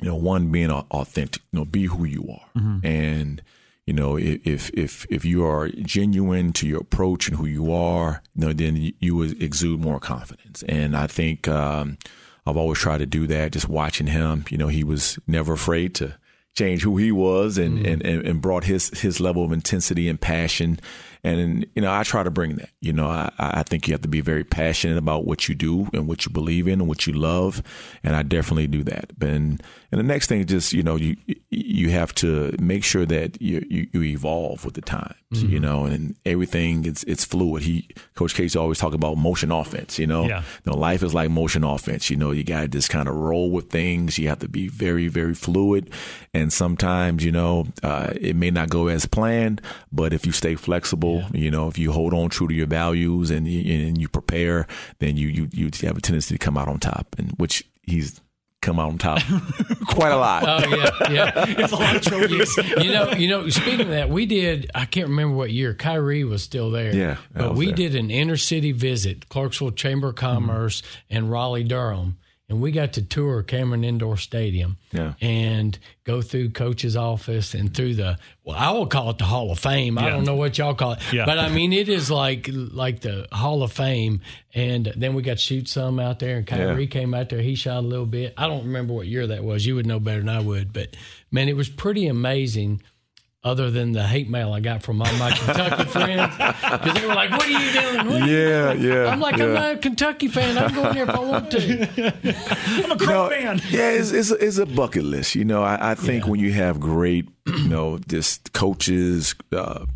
you 0.00 0.06
know 0.06 0.14
one 0.14 0.52
being 0.52 0.70
authentic, 0.70 1.42
you 1.50 1.58
know, 1.58 1.64
be 1.64 1.86
who 1.86 2.04
you 2.04 2.22
are, 2.30 2.48
mm-hmm. 2.56 2.86
and 2.86 3.42
you 3.86 3.92
know 3.92 4.16
if 4.16 4.70
if 4.70 5.04
if 5.10 5.24
you 5.24 5.44
are 5.44 5.68
genuine 5.68 6.52
to 6.52 6.68
your 6.68 6.80
approach 6.80 7.26
and 7.26 7.38
who 7.38 7.46
you 7.46 7.72
are, 7.72 8.22
you 8.36 8.46
know, 8.46 8.52
then 8.52 8.76
you, 8.76 8.92
you 9.00 9.16
would 9.16 9.42
exude 9.42 9.80
more 9.80 9.98
confidence, 9.98 10.62
and 10.68 10.96
I 10.96 11.08
think. 11.08 11.48
Um, 11.48 11.98
I've 12.46 12.56
always 12.56 12.78
tried 12.78 12.98
to 12.98 13.06
do 13.06 13.26
that. 13.26 13.52
Just 13.52 13.68
watching 13.68 14.06
him, 14.06 14.44
you 14.50 14.58
know, 14.58 14.68
he 14.68 14.84
was 14.84 15.18
never 15.26 15.52
afraid 15.52 15.94
to 15.96 16.16
change 16.54 16.82
who 16.82 16.96
he 16.96 17.12
was 17.12 17.58
and, 17.58 17.84
mm. 17.84 17.92
and, 17.92 18.02
and, 18.02 18.40
brought 18.40 18.64
his, 18.64 18.88
his 19.00 19.20
level 19.20 19.44
of 19.44 19.52
intensity 19.52 20.08
and 20.08 20.18
passion 20.18 20.80
and, 21.26 21.66
you 21.74 21.82
know, 21.82 21.92
I 21.92 22.04
try 22.04 22.22
to 22.22 22.30
bring 22.30 22.56
that. 22.56 22.70
You 22.80 22.92
know, 22.92 23.08
I, 23.08 23.30
I 23.38 23.62
think 23.64 23.88
you 23.88 23.94
have 23.94 24.02
to 24.02 24.08
be 24.08 24.20
very 24.20 24.44
passionate 24.44 24.96
about 24.96 25.26
what 25.26 25.48
you 25.48 25.54
do 25.54 25.88
and 25.92 26.06
what 26.06 26.24
you 26.24 26.32
believe 26.32 26.68
in 26.68 26.80
and 26.80 26.88
what 26.88 27.06
you 27.06 27.12
love. 27.12 27.62
And 28.04 28.14
I 28.14 28.22
definitely 28.22 28.68
do 28.68 28.84
that. 28.84 29.10
And, 29.20 29.62
and 29.90 29.98
the 29.98 30.02
next 30.02 30.28
thing 30.28 30.40
is 30.40 30.46
just, 30.46 30.72
you 30.72 30.82
know, 30.82 30.96
you, 30.96 31.16
you 31.50 31.90
have 31.90 32.14
to 32.16 32.54
make 32.60 32.84
sure 32.84 33.06
that 33.06 33.40
you, 33.42 33.66
you, 33.68 33.88
you 33.92 34.02
evolve 34.04 34.64
with 34.64 34.74
the 34.74 34.82
times, 34.82 35.14
mm-hmm. 35.32 35.52
you 35.52 35.60
know, 35.60 35.84
and 35.84 36.14
everything 36.24 36.84
it's, 36.84 37.02
it's 37.04 37.24
fluid. 37.24 37.62
He, 37.62 37.88
Coach 38.14 38.34
K's 38.34 38.54
always 38.54 38.78
talk 38.78 38.94
about 38.94 39.16
motion 39.16 39.50
offense, 39.50 39.98
you 39.98 40.06
know, 40.06 40.28
yeah. 40.28 40.40
you 40.64 40.72
know, 40.72 40.78
life 40.78 41.02
is 41.02 41.14
like 41.14 41.30
motion 41.30 41.64
offense. 41.64 42.08
You 42.10 42.16
know, 42.16 42.30
you 42.30 42.44
got 42.44 42.60
to 42.60 42.68
just 42.68 42.90
kind 42.90 43.08
of 43.08 43.16
roll 43.16 43.50
with 43.50 43.70
things. 43.70 44.18
You 44.18 44.28
have 44.28 44.40
to 44.40 44.48
be 44.48 44.68
very, 44.68 45.08
very 45.08 45.34
fluid. 45.34 45.90
And 46.34 46.52
sometimes, 46.52 47.24
you 47.24 47.32
know, 47.32 47.66
uh, 47.82 48.12
it 48.20 48.36
may 48.36 48.50
not 48.50 48.70
go 48.70 48.88
as 48.88 49.06
planned, 49.06 49.62
but 49.90 50.12
if 50.12 50.26
you 50.26 50.32
stay 50.32 50.54
flexible, 50.54 51.15
yeah. 51.18 51.28
You 51.32 51.50
know, 51.50 51.68
if 51.68 51.78
you 51.78 51.92
hold 51.92 52.14
on 52.14 52.28
true 52.30 52.48
to 52.48 52.54
your 52.54 52.66
values 52.66 53.30
and 53.30 53.46
and 53.46 54.00
you 54.00 54.08
prepare, 54.08 54.66
then 54.98 55.16
you 55.16 55.28
you 55.28 55.48
you 55.52 55.70
have 55.82 55.96
a 55.96 56.00
tendency 56.00 56.34
to 56.34 56.38
come 56.38 56.56
out 56.56 56.68
on 56.68 56.78
top, 56.78 57.14
and 57.18 57.32
which 57.32 57.64
he's 57.82 58.20
come 58.62 58.80
out 58.80 58.88
on 58.88 58.98
top 58.98 59.20
quite 59.86 60.10
a 60.10 60.16
lot. 60.16 60.42
Oh 60.46 60.68
yeah, 60.68 61.12
yeah, 61.12 61.44
it's 61.58 61.72
a 61.72 61.76
lot 61.76 61.96
of 61.96 62.02
trophies. 62.02 62.56
you 62.56 62.90
know, 62.90 63.12
you 63.12 63.28
know. 63.28 63.48
Speaking 63.48 63.82
of 63.82 63.88
that, 63.88 64.10
we 64.10 64.26
did. 64.26 64.70
I 64.74 64.84
can't 64.86 65.08
remember 65.08 65.36
what 65.36 65.50
year. 65.50 65.74
Kyrie 65.74 66.24
was 66.24 66.42
still 66.42 66.70
there. 66.70 66.94
Yeah, 66.94 67.16
but 67.32 67.54
we 67.54 67.66
there. 67.66 67.76
did 67.76 67.94
an 67.94 68.10
inner 68.10 68.36
city 68.36 68.72
visit, 68.72 69.28
Clarksville 69.28 69.72
Chamber 69.72 70.08
of 70.08 70.16
Commerce 70.16 70.80
mm-hmm. 70.80 71.16
and 71.16 71.30
Raleigh 71.30 71.64
Durham, 71.64 72.18
and 72.48 72.60
we 72.60 72.70
got 72.70 72.92
to 72.92 73.02
tour 73.02 73.42
Cameron 73.42 73.82
Indoor 73.82 74.16
Stadium 74.16 74.76
yeah. 74.92 75.14
and 75.20 75.78
go 76.04 76.22
through 76.22 76.50
coach's 76.50 76.96
office 76.96 77.54
and 77.54 77.74
through 77.74 77.94
the 77.94 78.18
well 78.44 78.56
I 78.56 78.70
will 78.70 78.86
call 78.86 79.10
it 79.10 79.18
the 79.18 79.24
Hall 79.24 79.50
of 79.50 79.58
Fame. 79.58 79.96
Yeah. 79.96 80.06
I 80.06 80.10
don't 80.10 80.24
know 80.24 80.36
what 80.36 80.56
y'all 80.56 80.74
call 80.74 80.92
it. 80.92 81.12
Yeah. 81.12 81.26
But 81.26 81.38
I 81.38 81.48
mean 81.48 81.72
it 81.72 81.88
is 81.88 82.10
like 82.10 82.48
like 82.52 83.00
the 83.00 83.26
Hall 83.32 83.62
of 83.62 83.72
Fame 83.72 84.20
and 84.54 84.92
then 84.96 85.14
we 85.14 85.22
got 85.22 85.38
to 85.38 85.42
shoot 85.42 85.68
some 85.68 85.98
out 85.98 86.20
there 86.20 86.38
and 86.38 86.46
Kyrie 86.46 86.86
came 86.86 87.14
out 87.14 87.28
there, 87.28 87.40
he 87.40 87.54
shot 87.54 87.78
a 87.78 87.86
little 87.86 88.06
bit. 88.06 88.34
I 88.36 88.46
don't 88.46 88.64
remember 88.64 88.94
what 88.94 89.06
year 89.06 89.26
that 89.26 89.42
was. 89.42 89.66
You 89.66 89.74
would 89.74 89.86
know 89.86 90.00
better 90.00 90.20
than 90.20 90.28
I 90.28 90.40
would, 90.40 90.72
but 90.72 90.96
man, 91.30 91.48
it 91.48 91.56
was 91.56 91.68
pretty 91.68 92.06
amazing 92.06 92.82
other 93.46 93.70
than 93.70 93.92
the 93.92 94.04
hate 94.04 94.28
mail 94.28 94.52
I 94.52 94.58
got 94.58 94.82
from 94.82 95.00
all 95.00 95.12
my 95.18 95.30
Kentucky 95.30 95.84
friends 95.90 96.36
because 96.36 96.94
they 96.94 97.06
were 97.06 97.14
like, 97.14 97.30
"What 97.30 97.46
are 97.46 97.50
you 97.50 97.72
doing?" 97.72 98.06
What 98.08 98.28
yeah, 98.28 98.72
you 98.72 98.92
yeah. 98.92 99.06
I'm 99.06 99.20
like, 99.20 99.36
yeah. 99.36 99.44
I'm 99.44 99.54
not 99.54 99.74
a 99.74 99.78
Kentucky 99.78 100.26
fan. 100.26 100.58
I'm 100.58 100.74
going 100.74 100.94
there 100.94 101.04
if 101.04 101.10
I 101.10 101.20
want 101.20 101.50
to. 101.52 102.84
I'm 102.84 102.90
a 102.90 102.98
Crow 102.98 103.30
fan. 103.30 103.62
Yeah, 103.70 103.92
it's, 103.92 104.10
it's, 104.10 104.32
a, 104.32 104.44
it's, 104.44 104.58
a 104.58 104.66
bucket 104.66 105.04
list. 105.04 105.36
You 105.36 105.44
know, 105.44 105.62
I, 105.62 105.92
I 105.92 105.94
think 105.94 106.24
yeah. 106.24 106.30
when 106.30 106.40
you 106.40 106.52
have 106.54 106.80
great, 106.80 107.28
you 107.46 107.68
know, 107.68 107.98
just 107.98 108.52
coaches, 108.52 109.36
uh, 109.52 109.86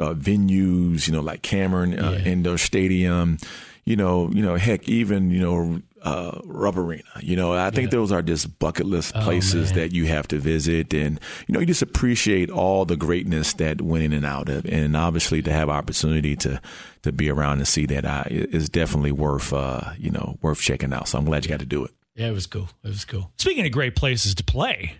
uh, 0.00 0.14
venues, 0.14 1.06
you 1.06 1.12
know, 1.12 1.20
like 1.20 1.42
Cameron 1.42 1.98
uh, 2.00 2.12
yeah. 2.12 2.24
Indoor 2.24 2.56
Stadium. 2.56 3.36
You 3.84 3.96
know, 3.96 4.30
you 4.30 4.42
know, 4.42 4.56
heck, 4.56 4.88
even 4.88 5.30
you 5.30 5.40
know, 5.40 5.82
uh, 6.04 6.38
Rupp 6.44 6.76
Arena. 6.76 7.02
You 7.20 7.34
know, 7.34 7.54
I 7.54 7.70
think 7.70 7.86
yeah. 7.90 7.98
those 7.98 8.12
are 8.12 8.22
just 8.22 8.58
bucket 8.58 8.86
list 8.86 9.12
oh, 9.16 9.22
places 9.22 9.72
oh, 9.72 9.74
that 9.76 9.92
you 9.92 10.06
have 10.06 10.28
to 10.28 10.38
visit, 10.38 10.92
and 10.94 11.18
you 11.48 11.52
know, 11.52 11.60
you 11.60 11.66
just 11.66 11.82
appreciate 11.82 12.50
all 12.50 12.84
the 12.84 12.96
greatness 12.96 13.54
that 13.54 13.80
went 13.80 14.04
in 14.04 14.12
and 14.12 14.26
out 14.26 14.48
of, 14.48 14.66
and 14.66 14.96
obviously 14.96 15.42
to 15.42 15.52
have 15.52 15.68
opportunity 15.68 16.36
to 16.36 16.60
to 17.02 17.12
be 17.12 17.30
around 17.30 17.58
and 17.58 17.68
see 17.68 17.86
that 17.86 18.04
uh, 18.04 18.24
is 18.28 18.68
definitely 18.68 19.12
worth 19.12 19.52
uh, 19.52 19.92
you 19.98 20.10
know 20.10 20.38
worth 20.42 20.60
checking 20.60 20.92
out. 20.92 21.08
So 21.08 21.18
I'm 21.18 21.24
glad 21.24 21.44
you 21.44 21.48
got 21.48 21.60
to 21.60 21.66
do 21.66 21.84
it. 21.84 21.90
Yeah, 22.14 22.28
it 22.28 22.32
was 22.32 22.46
cool. 22.46 22.68
It 22.84 22.88
was 22.88 23.04
cool. 23.04 23.32
Speaking 23.38 23.66
of 23.66 23.72
great 23.72 23.96
places 23.96 24.34
to 24.36 24.44
play, 24.44 24.94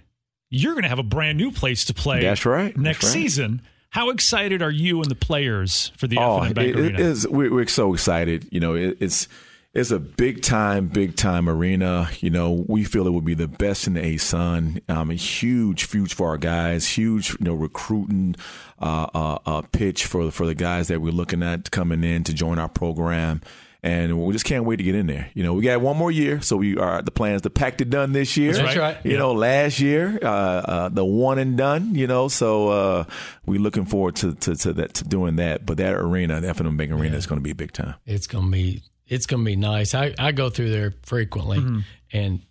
you're 0.50 0.72
going 0.72 0.82
to 0.82 0.88
have 0.88 0.98
a 0.98 1.04
brand 1.04 1.38
new 1.38 1.52
place 1.52 1.84
to 1.86 1.94
play. 1.94 2.22
That's 2.22 2.44
right. 2.46 2.76
Next 2.76 3.02
That's 3.02 3.14
right. 3.14 3.22
season. 3.22 3.62
How 3.90 4.10
excited 4.10 4.60
are 4.60 4.72
you 4.72 5.00
and 5.02 5.08
the 5.08 5.14
players 5.14 5.92
for 5.96 6.08
the 6.08 6.18
Oh, 6.18 6.38
F&M 6.38 6.54
Bank 6.54 6.68
it- 6.70 6.76
Arena? 6.80 6.94
it 6.94 7.00
is. 7.00 7.28
We're, 7.28 7.52
we're 7.52 7.66
so 7.68 7.94
excited. 7.94 8.48
You 8.50 8.58
know, 8.58 8.74
it, 8.74 8.96
it's 8.98 9.28
it's 9.74 9.90
a 9.90 9.98
big 9.98 10.42
time, 10.42 10.86
big 10.86 11.16
time 11.16 11.48
arena. 11.48 12.08
You 12.20 12.30
know, 12.30 12.64
we 12.68 12.84
feel 12.84 13.06
it 13.06 13.12
would 13.12 13.24
be 13.24 13.34
the 13.34 13.48
best 13.48 13.88
in 13.88 13.94
the 13.94 14.00
ASUN. 14.00 14.88
Um, 14.88 15.10
a 15.10 15.14
huge, 15.14 15.90
huge 15.90 16.14
for 16.14 16.28
our 16.28 16.38
guys. 16.38 16.86
Huge, 16.86 17.30
you 17.30 17.38
know, 17.40 17.54
recruiting 17.54 18.36
uh, 18.80 19.08
uh, 19.12 19.38
uh, 19.44 19.62
pitch 19.72 20.06
for 20.06 20.30
for 20.30 20.46
the 20.46 20.54
guys 20.54 20.88
that 20.88 21.00
we're 21.00 21.12
looking 21.12 21.42
at 21.42 21.70
coming 21.72 22.04
in 22.04 22.22
to 22.24 22.32
join 22.32 22.58
our 22.58 22.68
program. 22.68 23.40
And 23.82 24.18
we 24.24 24.32
just 24.32 24.46
can't 24.46 24.64
wait 24.64 24.76
to 24.76 24.82
get 24.82 24.94
in 24.94 25.08
there. 25.08 25.30
You 25.34 25.42
know, 25.42 25.52
we 25.52 25.62
got 25.62 25.78
one 25.78 25.98
more 25.98 26.10
year, 26.10 26.40
so 26.40 26.56
we 26.56 26.78
are 26.78 27.02
the 27.02 27.10
plans 27.10 27.42
to 27.42 27.50
pack 27.50 27.82
it 27.82 27.90
done 27.90 28.12
this 28.12 28.34
year. 28.34 28.54
That's 28.54 28.76
right. 28.76 28.96
You 29.04 29.18
know, 29.18 29.32
last 29.32 29.78
year, 29.78 30.18
uh, 30.22 30.26
uh, 30.26 30.88
the 30.88 31.04
one 31.04 31.38
and 31.38 31.58
done. 31.58 31.94
You 31.94 32.06
know, 32.06 32.28
so 32.28 32.68
uh, 32.68 33.04
we're 33.44 33.60
looking 33.60 33.84
forward 33.84 34.16
to, 34.16 34.34
to 34.36 34.54
to 34.56 34.72
that 34.74 34.94
to 34.94 35.04
doing 35.04 35.36
that. 35.36 35.66
But 35.66 35.76
that 35.78 35.92
arena, 35.94 36.40
the 36.40 36.48
F&M 36.48 36.76
Bank 36.78 36.92
Arena, 36.92 37.16
is 37.16 37.26
going 37.26 37.40
to 37.40 37.42
be 37.42 37.52
big 37.52 37.72
time. 37.72 37.96
It's 38.06 38.26
gonna 38.26 38.50
be 38.50 38.84
it's 39.06 39.26
gonna 39.26 39.44
be 39.44 39.56
nice. 39.56 39.94
I, 39.94 40.14
I 40.18 40.32
go 40.32 40.50
through 40.50 40.70
there 40.70 40.94
frequently, 41.02 41.58
Mm-hmm. 41.58 41.80
and 42.12 42.42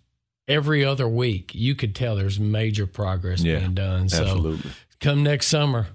every 0.46 0.84
other 0.84 1.08
week 1.08 1.52
you 1.54 1.74
could 1.74 1.94
tell 1.94 2.16
there's 2.16 2.38
major 2.38 2.86
progress 2.86 3.42
Yeah, 3.42 3.58
being 3.60 3.74
done. 3.74 4.08
So 4.08 4.22
Absolutely, 4.22 4.70
come 5.00 5.22
next 5.22 5.46
summer, 5.48 5.86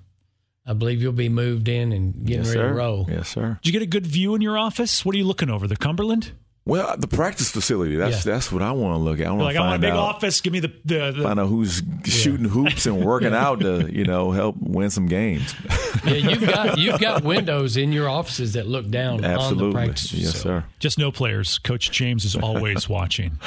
I 0.65 0.73
believe 0.73 1.01
you'll 1.01 1.13
be 1.13 1.29
moved 1.29 1.67
in 1.67 1.91
and 1.91 2.13
getting 2.25 2.43
yes, 2.43 2.47
ready 2.55 2.59
sir. 2.59 2.67
to 2.69 2.73
roll. 2.75 3.05
Yes, 3.09 3.29
sir. 3.29 3.59
Did 3.61 3.67
you 3.73 3.79
get 3.79 3.81
a 3.83 3.89
good 3.89 4.05
view 4.07 4.35
in 4.35 4.41
your 4.41 4.57
office? 4.57 5.05
What 5.05 5.15
are 5.15 5.17
you 5.17 5.23
looking 5.25 5.49
over? 5.49 5.67
The 5.67 5.77
Cumberland? 5.77 6.31
Well, 6.69 6.95
the 6.97 7.07
practice 7.07 7.49
facility. 7.49 7.95
That's 7.95 8.25
Yeah. 8.25 8.33
that's 8.33 8.51
what 8.51 8.61
I 8.61 8.71
want 8.71 8.93
to 8.93 8.97
look 8.99 9.19
at. 9.19 9.23
I 9.23 9.29
You're 9.29 9.33
want 9.35 9.43
like, 9.45 9.55
to 9.55 9.61
I 9.61 9.65
want 9.65 9.75
a 9.75 9.79
big 9.79 9.91
out. 9.91 9.97
office. 9.97 10.39
Give 10.41 10.53
me 10.53 10.59
the, 10.59 10.71
the, 10.85 11.11
the 11.11 11.23
Find 11.23 11.39
out 11.39 11.47
who's 11.47 11.81
shooting 12.05 12.47
hoops 12.47 12.85
and 12.85 13.03
working 13.03 13.33
out 13.33 13.61
to, 13.61 13.89
you 13.91 14.05
know, 14.05 14.31
help 14.31 14.55
win 14.59 14.89
some 14.89 15.07
games. 15.07 15.53
Yeah, 16.05 16.13
you've 16.13 16.41
got 16.47 16.77
you've 16.77 16.99
got 16.99 17.23
windows 17.23 17.75
in 17.75 17.91
your 17.91 18.07
offices 18.07 18.53
that 18.53 18.67
look 18.67 18.89
down 18.89 19.25
on 19.25 19.57
the 19.57 19.71
practice. 19.71 20.13
Yes, 20.13 20.31
facility. 20.31 20.61
sir. 20.61 20.65
just 20.79 20.97
no 20.97 21.11
players. 21.11 21.57
Coach 21.57 21.91
James 21.91 22.23
is 22.23 22.35
always 22.37 22.87
watching. 22.97 23.37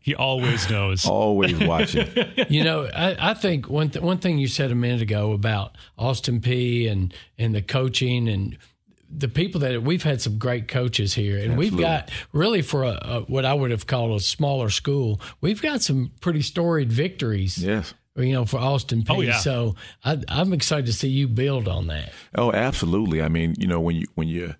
He 0.00 0.14
always 0.14 0.68
knows. 0.70 1.06
Always 1.06 1.56
watching. 1.60 2.08
You 2.48 2.64
know, 2.64 2.86
I, 2.92 3.30
I 3.30 3.34
think 3.34 3.68
one 3.68 3.90
th- 3.90 4.02
one 4.02 4.18
thing 4.18 4.38
you 4.38 4.48
said 4.48 4.72
a 4.72 4.74
minute 4.74 5.02
ago 5.02 5.32
about 5.32 5.76
Austin 5.98 6.40
Peay 6.40 6.90
and 6.90 7.14
and 7.36 7.54
the 7.54 7.62
coaching 7.62 8.28
and 8.28 8.56
the 9.10 9.28
people 9.28 9.60
that 9.62 9.82
we've 9.82 10.02
had 10.02 10.20
some 10.20 10.38
great 10.38 10.68
coaches 10.68 11.14
here, 11.14 11.38
and 11.38 11.56
we've 11.56 11.76
got 11.76 12.10
really 12.32 12.62
for 12.62 12.84
a, 12.84 12.98
a, 13.02 13.20
what 13.22 13.44
I 13.44 13.54
would 13.54 13.70
have 13.70 13.86
called 13.86 14.18
a 14.18 14.22
smaller 14.22 14.70
school, 14.70 15.20
we've 15.40 15.62
got 15.62 15.82
some 15.82 16.12
pretty 16.20 16.42
storied 16.42 16.92
victories. 16.92 17.58
yes. 17.58 17.94
You 18.16 18.32
know, 18.32 18.44
for 18.44 18.58
Austin 18.58 19.04
Peay. 19.04 19.16
Oh, 19.16 19.20
yeah. 19.20 19.38
So 19.38 19.76
I, 20.04 20.18
I'm 20.28 20.52
excited 20.52 20.86
to 20.86 20.92
see 20.92 21.06
you 21.08 21.28
build 21.28 21.68
on 21.68 21.86
that. 21.86 22.12
Oh, 22.34 22.50
absolutely. 22.50 23.22
I 23.22 23.28
mean, 23.28 23.54
you 23.58 23.68
know, 23.68 23.78
when 23.78 23.94
you 23.94 24.06
when 24.16 24.26
you 24.26 24.56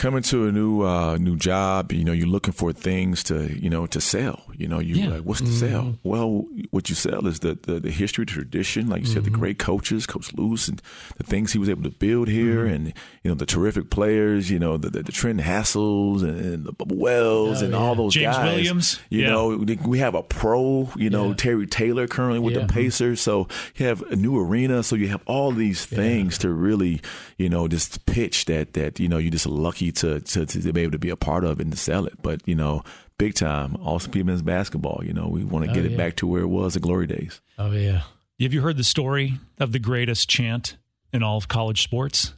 come 0.00 0.20
to 0.20 0.46
a 0.46 0.52
new 0.52 0.82
uh, 0.82 1.18
new 1.18 1.36
job, 1.36 1.92
you 1.92 2.04
know, 2.04 2.12
you're 2.12 2.26
looking 2.26 2.52
for 2.54 2.72
things 2.72 3.22
to 3.24 3.52
you 3.62 3.68
know 3.68 3.86
to 3.86 4.00
sell. 4.00 4.42
You 4.56 4.66
know, 4.66 4.78
you 4.78 4.94
Yeah. 4.96 5.08
like 5.10 5.22
what's 5.22 5.40
to 5.40 5.52
sell? 5.52 5.82
Mm-hmm. 5.82 6.08
Well, 6.08 6.46
what 6.70 6.88
you 6.88 6.94
sell 6.94 7.26
is 7.26 7.40
the 7.40 7.58
the, 7.62 7.80
the 7.80 7.90
history, 7.90 8.24
the 8.24 8.32
tradition, 8.32 8.88
like 8.88 9.00
you 9.02 9.06
said, 9.06 9.24
the 9.24 9.30
mm-hmm. 9.30 9.40
great 9.40 9.58
coaches, 9.58 10.06
Coach 10.06 10.32
Loos, 10.34 10.68
and 10.68 10.80
the 11.18 11.24
things 11.24 11.52
he 11.52 11.58
was 11.58 11.68
able 11.68 11.82
to 11.82 11.90
build 11.90 12.28
here, 12.28 12.64
mm-hmm. 12.64 12.74
and 12.74 12.86
you 13.22 13.30
know 13.30 13.34
the 13.34 13.46
terrific 13.46 13.90
players. 13.90 14.50
You 14.50 14.58
know, 14.58 14.76
the 14.78 14.90
the, 14.90 15.02
the 15.02 15.12
Trent 15.12 15.40
Hassells 15.40 16.22
and, 16.22 16.38
and 16.40 16.64
the 16.64 16.72
Bubba 16.72 16.96
Wells 16.96 17.60
Oh, 17.60 17.64
and 17.64 17.74
yeah. 17.74 17.78
all 17.80 17.94
those 17.94 18.14
James 18.14 18.36
guys. 18.36 18.54
Williams. 18.54 19.00
You 19.10 19.22
Yeah. 19.22 19.30
know, 19.30 19.64
we 19.84 19.98
have 19.98 20.14
a 20.14 20.22
pro. 20.22 20.88
You 20.96 21.10
know. 21.10 21.34
Terry 21.34 21.66
Taylor 21.66 22.06
currently 22.06 22.38
with 22.40 22.54
the 22.54 22.66
Pacers. 22.66 23.20
So 23.20 23.46
you 23.76 23.86
have 23.86 24.02
a 24.02 24.16
new 24.16 24.38
arena. 24.38 24.82
So 24.82 24.96
you 24.96 25.08
have 25.08 25.22
all 25.26 25.52
these 25.52 25.84
things 25.84 26.38
to 26.38 26.50
really, 26.50 27.00
you 27.38 27.48
know, 27.48 27.68
just 27.68 28.04
pitch 28.06 28.46
that 28.46 28.72
that 28.74 28.98
you 29.00 29.08
know 29.08 29.18
you're 29.18 29.30
just 29.30 29.46
lucky 29.46 29.89
to 29.92 30.20
to, 30.20 30.46
to 30.46 30.72
be 30.72 30.80
able 30.82 30.92
to 30.92 30.98
be 30.98 31.10
a 31.10 31.16
part 31.16 31.44
of 31.44 31.60
and 31.60 31.70
to 31.72 31.76
sell 31.78 32.06
it. 32.06 32.14
But 32.22 32.40
you 32.46 32.54
know, 32.54 32.82
big 33.18 33.34
time, 33.34 33.76
Austin 33.76 34.12
Peay 34.12 34.24
men's 34.24 34.42
basketball. 34.42 35.02
You 35.04 35.12
know, 35.12 35.28
we 35.28 35.44
want 35.44 35.64
to 35.64 35.70
Oh, 35.70 35.74
get 35.74 35.84
it 35.84 35.96
back 35.96 36.16
to 36.16 36.26
where 36.26 36.42
it 36.42 36.48
was 36.48 36.74
the 36.74 36.80
glory 36.80 37.06
days. 37.06 37.40
Oh 37.58 37.72
yeah. 37.72 38.02
Have 38.40 38.54
you 38.54 38.62
heard 38.62 38.78
the 38.78 38.84
story 38.84 39.38
of 39.58 39.72
the 39.72 39.78
greatest 39.78 40.28
chant 40.28 40.76
in 41.12 41.22
all 41.22 41.36
of 41.36 41.48
college 41.48 41.82
sports? 41.82 42.32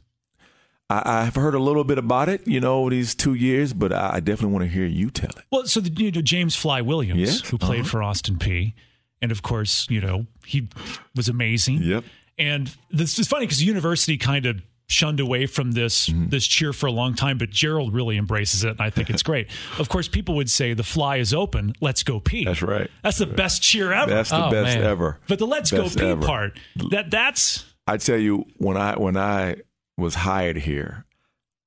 I, 0.89 1.23
I've 1.25 1.35
heard 1.35 1.55
a 1.55 1.59
little 1.59 1.85
bit 1.85 1.97
about 1.97 2.27
it, 2.27 2.45
you 2.45 2.59
know, 2.59 2.89
these 2.89 3.15
two 3.15 3.33
years, 3.35 3.71
but 3.71 3.93
I, 3.93 4.15
I 4.15 4.19
definitely 4.19 4.53
want 4.53 4.65
to 4.65 4.69
hear 4.69 4.85
you 4.85 5.09
tell 5.09 5.29
it. 5.29 5.45
Well, 5.49 5.65
so 5.65 5.79
the, 5.79 5.89
you 5.91 6.11
know, 6.11 6.21
James 6.21 6.55
Fly 6.57 6.81
Williams, 6.81 7.21
Yes, 7.21 7.49
who 7.49 7.57
played 7.57 7.81
uh-huh. 7.81 7.89
for 7.89 8.03
Austin 8.03 8.35
Peay, 8.35 8.73
and 9.21 9.31
of 9.31 9.41
course, 9.41 9.87
you 9.89 10.01
know, 10.01 10.25
he 10.45 10.67
was 11.15 11.29
amazing. 11.29 11.81
Yep. 11.81 12.03
And 12.37 12.75
this 12.91 13.17
is 13.17 13.27
funny 13.27 13.45
because 13.45 13.59
the 13.59 13.65
university 13.65 14.17
kind 14.17 14.45
of 14.45 14.61
shunned 14.87 15.19
away 15.19 15.45
from 15.45 15.71
this 15.71 16.09
Mm-hmm. 16.09 16.29
this 16.29 16.45
cheer 16.45 16.73
for 16.73 16.87
a 16.87 16.91
long 16.91 17.13
time, 17.15 17.37
but 17.37 17.49
Gerald 17.49 17.93
really 17.93 18.17
embraces 18.17 18.63
it, 18.63 18.71
and 18.71 18.81
I 18.81 18.89
think 18.89 19.09
it's 19.09 19.23
great. 19.23 19.47
of 19.79 19.89
course, 19.89 20.07
people 20.07 20.35
would 20.35 20.49
say 20.49 20.73
the 20.73 20.83
fly 20.83 21.17
is 21.17 21.33
open, 21.33 21.73
let's 21.81 22.03
go 22.03 22.19
pee. 22.19 22.45
That's 22.45 22.61
right. 22.61 22.89
That's 23.03 23.17
the 23.17 23.25
best 23.27 23.61
cheer 23.61 23.91
ever. 23.93 24.09
That's 24.13 24.29
the 24.29 24.45
Oh, 24.47 24.51
best 24.51 24.77
man. 24.77 24.83
ever. 24.85 25.19
but 25.27 25.39
the 25.39 25.47
let's 25.47 25.71
Best 25.71 25.97
go 25.97 26.05
pee 26.05 26.11
ever. 26.11 26.21
part, 26.25 26.59
that 26.89 27.09
that's 27.11 27.65
I 27.87 27.97
tell 27.97 28.17
you, 28.17 28.45
when 28.57 28.77
I 28.77 28.95
when 28.97 29.17
I 29.17 29.57
was 29.97 30.15
hired 30.15 30.57
here, 30.57 31.05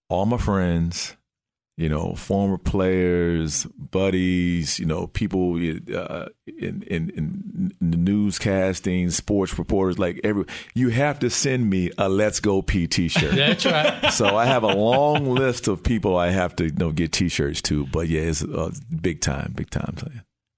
all 0.09 0.27
my 0.27 0.39
friends, 0.39 1.17
you 1.77 1.89
know, 1.89 2.15
former 2.15 2.59
players, 2.59 3.67
buddies, 3.97 4.79
you 4.79 4.85
know, 4.87 5.07
people 5.07 5.55
uh, 5.57 6.26
in, 6.47 6.83
in 6.83 7.11
in 7.11 7.73
the 7.81 7.97
newscasting, 7.97 9.11
sports 9.11 9.59
reporters, 9.59 9.99
like 9.99 10.21
every, 10.23 10.45
you 10.75 10.91
have 10.91 11.19
to 11.21 11.31
send 11.31 11.71
me 11.71 11.91
a 11.99 12.09
"Let's 12.09 12.41
Go 12.41 12.62
P" 12.62 12.87
T-shirt. 12.87 13.35
That's 13.43 13.65
right. 13.65 14.11
so 14.12 14.37
I 14.37 14.45
have 14.47 14.62
a 14.62 14.75
long 14.75 15.31
list 15.35 15.69
of 15.69 15.83
people 15.83 16.17
I 16.17 16.29
have 16.31 16.55
to 16.57 16.65
you 16.65 16.73
know 16.73 16.93
get 16.93 17.12
T-shirts 17.12 17.62
to. 17.62 17.87
But 17.87 18.09
yeah, 18.09 18.23
it's 18.23 18.43
uh, 18.45 18.71
big 19.00 19.21
time, 19.21 19.53
big 19.57 19.71
time. 19.71 19.95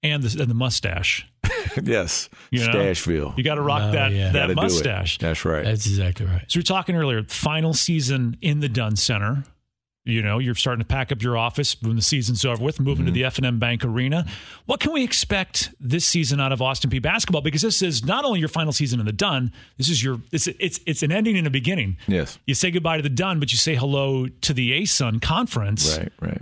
and 0.03 0.21
the, 0.23 0.41
and 0.41 0.49
the 0.49 0.55
mustache. 0.55 1.25
yes, 1.83 2.29
You 2.51 2.65
know? 2.65 2.73
Stashville. 2.73 3.37
You 3.37 3.43
got 3.43 3.55
to 3.55 3.61
rock 3.61 3.81
Oh, 3.83 3.91
that 3.93 4.11
yeah. 4.11 4.31
that 4.31 4.47
Gotta 4.47 4.55
mustache. 4.55 5.17
That's 5.17 5.45
right. 5.45 5.63
That's 5.63 5.85
exactly 5.87 6.25
right. 6.25 6.43
So 6.47 6.57
we 6.57 6.61
are 6.61 6.63
talking 6.63 6.95
earlier, 6.95 7.23
final 7.23 7.73
season 7.73 8.37
in 8.41 8.59
the 8.59 8.69
Dunn 8.69 8.95
Center. 8.95 9.43
You 10.05 10.21
know, 10.23 10.39
you're 10.39 10.55
starting 10.55 10.79
to 10.81 10.87
pack 10.87 11.11
up 11.11 11.21
your 11.21 11.37
office 11.37 11.75
when 11.81 11.95
the 11.95 12.01
season's 12.01 12.43
over 12.43 12.63
with, 12.63 12.79
moving 12.79 13.05
to 13.05 13.11
the 13.11 13.25
F&M 13.25 13.59
Bank 13.59 13.83
Arena. 13.85 14.25
What 14.65 14.79
can 14.79 14.91
we 14.93 15.03
expect 15.03 15.69
this 15.79 16.05
season 16.05 16.39
out 16.39 16.51
of 16.51 16.61
Austin 16.61 16.89
Peay 16.89 17.01
basketball? 17.01 17.41
Because 17.41 17.61
this 17.61 17.81
is 17.81 18.03
not 18.05 18.25
only 18.25 18.39
your 18.39 18.49
final 18.49 18.71
season 18.73 18.99
in 18.99 19.05
the 19.05 19.11
Dunn, 19.11 19.51
this 19.77 19.89
is 19.89 20.03
your 20.03 20.19
it's 20.31 20.47
it's 20.47 20.79
it's 20.87 21.03
an 21.03 21.11
ending 21.11 21.37
and 21.37 21.45
a 21.45 21.49
beginning. 21.51 21.97
yes, 22.07 22.39
You 22.47 22.55
say 22.55 22.71
goodbye 22.71 22.97
to 22.97 23.03
the 23.03 23.09
Dunn, 23.09 23.39
but 23.39 23.51
you 23.51 23.57
say 23.57 23.75
hello 23.75 24.27
to 24.27 24.53
the 24.53 24.71
ASUN 24.81 25.21
conference. 25.21 25.97
right, 25.97 26.11
right. 26.21 26.41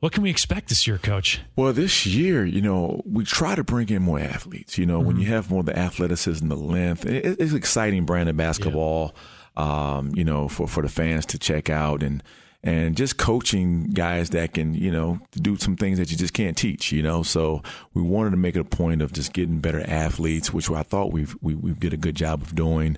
What 0.00 0.12
can 0.12 0.22
we 0.22 0.30
expect 0.30 0.68
this 0.68 0.86
year, 0.86 0.96
Coach? 0.96 1.40
Well, 1.56 1.72
this 1.72 2.06
year, 2.06 2.46
you 2.46 2.62
know, 2.62 3.02
we 3.04 3.24
try 3.24 3.56
to 3.56 3.64
bring 3.64 3.88
in 3.88 4.00
more 4.02 4.20
athletes. 4.20 4.78
You 4.78 4.86
know, 4.86 5.00
when 5.00 5.18
you 5.18 5.26
have 5.26 5.50
more 5.50 5.60
of 5.60 5.66
the 5.66 5.76
athleticism, 5.76 6.46
the 6.46 6.54
length, 6.54 7.04
it's 7.04 7.52
exciting 7.52 8.04
brand 8.06 8.28
of 8.28 8.36
basketball. 8.36 9.14
Um, 9.56 10.12
you 10.14 10.24
know, 10.24 10.46
for 10.48 10.68
for 10.68 10.82
the 10.84 10.88
fans 10.88 11.26
to 11.26 11.38
check 11.38 11.68
out 11.68 12.04
and 12.04 12.22
and 12.64 12.96
just 12.96 13.16
coaching 13.18 13.90
guys 13.90 14.30
that 14.30 14.54
can, 14.54 14.74
you 14.74 14.90
know, 14.90 15.20
do 15.32 15.56
some 15.56 15.76
things 15.76 15.98
that 15.98 16.10
you 16.10 16.16
just 16.16 16.34
can't 16.34 16.56
teach. 16.56 16.90
You 16.92 17.02
know, 17.02 17.22
so 17.22 17.62
we 17.94 18.02
wanted 18.02 18.30
to 18.30 18.36
make 18.36 18.56
it 18.56 18.60
a 18.60 18.64
point 18.64 19.00
of 19.02 19.12
just 19.12 19.32
getting 19.32 19.60
better 19.60 19.80
athletes, 19.88 20.52
which 20.52 20.70
I 20.70 20.82
thought 20.82 21.12
we've 21.12 21.36
we 21.40 21.54
we 21.54 21.72
did 21.72 21.92
a 21.92 21.96
good 21.98 22.14
job 22.16 22.42
of 22.42 22.54
doing. 22.54 22.96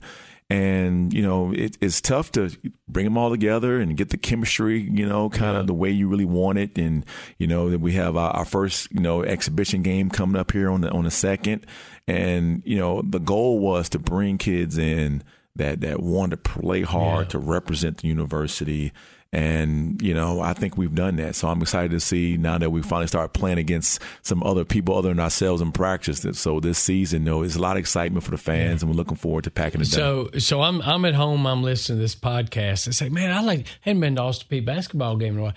And 0.52 1.12
you 1.14 1.22
know, 1.22 1.52
it, 1.52 1.78
it's 1.80 2.00
tough 2.00 2.32
to 2.32 2.50
bring 2.88 3.04
them 3.04 3.16
all 3.16 3.30
together 3.30 3.80
and 3.80 3.96
get 3.96 4.10
the 4.10 4.16
chemistry, 4.16 4.80
you 4.80 5.06
know, 5.06 5.30
kind 5.30 5.56
of 5.56 5.68
the 5.68 5.74
way 5.74 5.90
you 5.90 6.08
really 6.08 6.24
want 6.24 6.58
it. 6.58 6.76
And 6.76 7.06
you 7.38 7.46
know, 7.46 7.70
that 7.70 7.80
we 7.80 7.92
have 7.92 8.16
our, 8.16 8.32
our 8.32 8.44
first, 8.44 8.90
you 8.90 8.98
know, 8.98 9.22
exhibition 9.22 9.82
game 9.82 10.10
coming 10.10 10.34
up 10.40 10.50
here 10.50 10.68
on 10.68 10.80
the 10.80 10.90
on 10.90 11.04
the 11.04 11.10
second. 11.12 11.66
And 12.08 12.62
you 12.64 12.76
know, 12.76 13.00
the 13.02 13.20
goal 13.20 13.60
was 13.60 13.88
to 13.90 14.00
bring 14.00 14.38
kids 14.38 14.76
in 14.76 15.22
that 15.54 15.82
that 15.82 16.00
want 16.00 16.32
to 16.32 16.36
play 16.36 16.82
hard 16.82 17.26
Yeah. 17.26 17.30
to 17.30 17.38
represent 17.38 17.98
the 17.98 18.08
university. 18.08 18.92
And 19.32 20.02
you 20.02 20.12
know, 20.12 20.40
I 20.40 20.54
think 20.54 20.76
we've 20.76 20.94
done 20.94 21.16
that. 21.16 21.36
So 21.36 21.48
I'm 21.48 21.62
excited 21.62 21.92
to 21.92 22.00
see 22.00 22.36
now 22.36 22.58
that 22.58 22.70
we 22.70 22.82
finally 22.82 23.06
start 23.06 23.32
playing 23.32 23.58
against 23.58 24.02
some 24.22 24.42
other 24.42 24.64
people 24.64 24.96
other 24.96 25.10
than 25.10 25.20
ourselves 25.20 25.62
in 25.62 25.70
practice. 25.70 26.26
So 26.32 26.58
this 26.58 26.78
season, 26.78 27.22
know, 27.22 27.40
there's 27.40 27.54
a 27.54 27.60
lot 27.60 27.76
of 27.76 27.80
excitement 27.80 28.24
for 28.24 28.32
the 28.32 28.38
fans, 28.38 28.82
and 28.82 28.90
we're 28.90 28.96
looking 28.96 29.16
forward 29.16 29.44
to 29.44 29.50
packing 29.52 29.82
it 29.82 29.90
down. 29.90 30.32
So 30.32 30.38
so 30.38 30.62
I'm 30.62 30.82
I'm 30.82 31.04
at 31.04 31.14
home. 31.14 31.46
I'm 31.46 31.62
listening 31.62 31.98
to 31.98 32.02
this 32.02 32.16
podcast. 32.16 32.88
I 32.88 32.90
say, 32.90 33.08
man, 33.08 33.30
I 33.30 33.42
like 33.42 33.66
hadn't 33.82 34.00
been 34.00 34.16
to 34.16 34.22
Austin 34.22 34.48
Peay 34.50 34.64
basketball 34.64 35.16
game 35.16 35.34
in 35.34 35.40
a 35.40 35.42
while. 35.44 35.54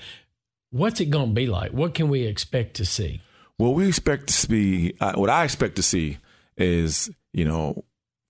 What's 0.69 0.99
it 0.99 1.05
going 1.05 1.29
to 1.29 1.33
be 1.33 1.47
like? 1.47 1.71
What 1.71 1.95
can 1.95 2.09
we 2.09 2.23
expect 2.23 2.75
to 2.75 2.85
see? 2.85 3.21
Well, 3.57 3.73
we 3.73 3.87
expect 3.87 4.27
to 4.27 4.33
see 4.33 4.93
uh, 4.99 5.13
what 5.13 5.29
I 5.31 5.45
expect 5.45 5.77
to 5.77 5.83
see 5.83 6.19
is 6.57 7.09
you 7.31 7.45
know 7.45 7.85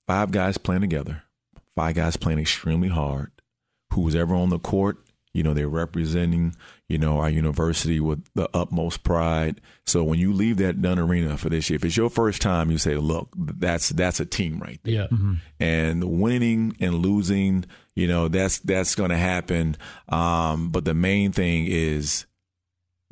five 0.08 0.32
guys 0.32 0.58
playing 0.58 0.82
together, 0.82 1.24
five 1.76 1.96
guys 1.96 2.16
playing 2.16 2.40
extremely 2.40 2.88
hard. 2.88 3.32
Who 3.92 4.02
was 4.02 4.16
ever 4.16 4.34
on 4.34 4.50
the 4.50 4.58
court 4.58 4.98
You 5.34 5.42
know, 5.42 5.54
they're 5.54 5.68
representing, 5.68 6.56
you 6.88 7.00
know, 7.00 7.20
our 7.20 7.30
university 7.30 8.00
with 8.00 8.24
the 8.36 8.48
utmost 8.54 9.04
pride. 9.04 9.62
So 9.88 10.04
when 10.04 10.20
you 10.20 10.32
leave 10.32 10.58
that 10.58 10.82
Dunn 10.82 11.00
Arena 11.00 11.38
for 11.38 11.50
this 11.50 11.70
year, 11.70 11.78
if 11.78 11.86
it's 11.86 11.98
your 11.98 12.12
first 12.12 12.42
time, 12.42 12.70
you 12.70 12.78
say, 12.78 12.98
look, 12.98 13.30
that's 13.36 13.90
that's 13.90 14.20
a 14.20 14.26
team 14.26 14.60
right 14.60 14.80
there. 14.84 14.94
Yeah. 14.94 15.08
Mm-hmm. 15.12 15.34
And 15.60 16.04
winning 16.22 16.78
and 16.80 16.96
losing, 16.96 17.66
you 17.96 18.08
know, 18.08 18.28
that's 18.28 18.60
that's 18.60 18.94
going 18.94 19.10
to 19.10 19.18
happen. 19.18 19.76
Um, 20.08 20.70
but 20.70 20.86
the 20.86 20.94
main 20.94 21.32
thing 21.32 21.66
is, 21.68 22.26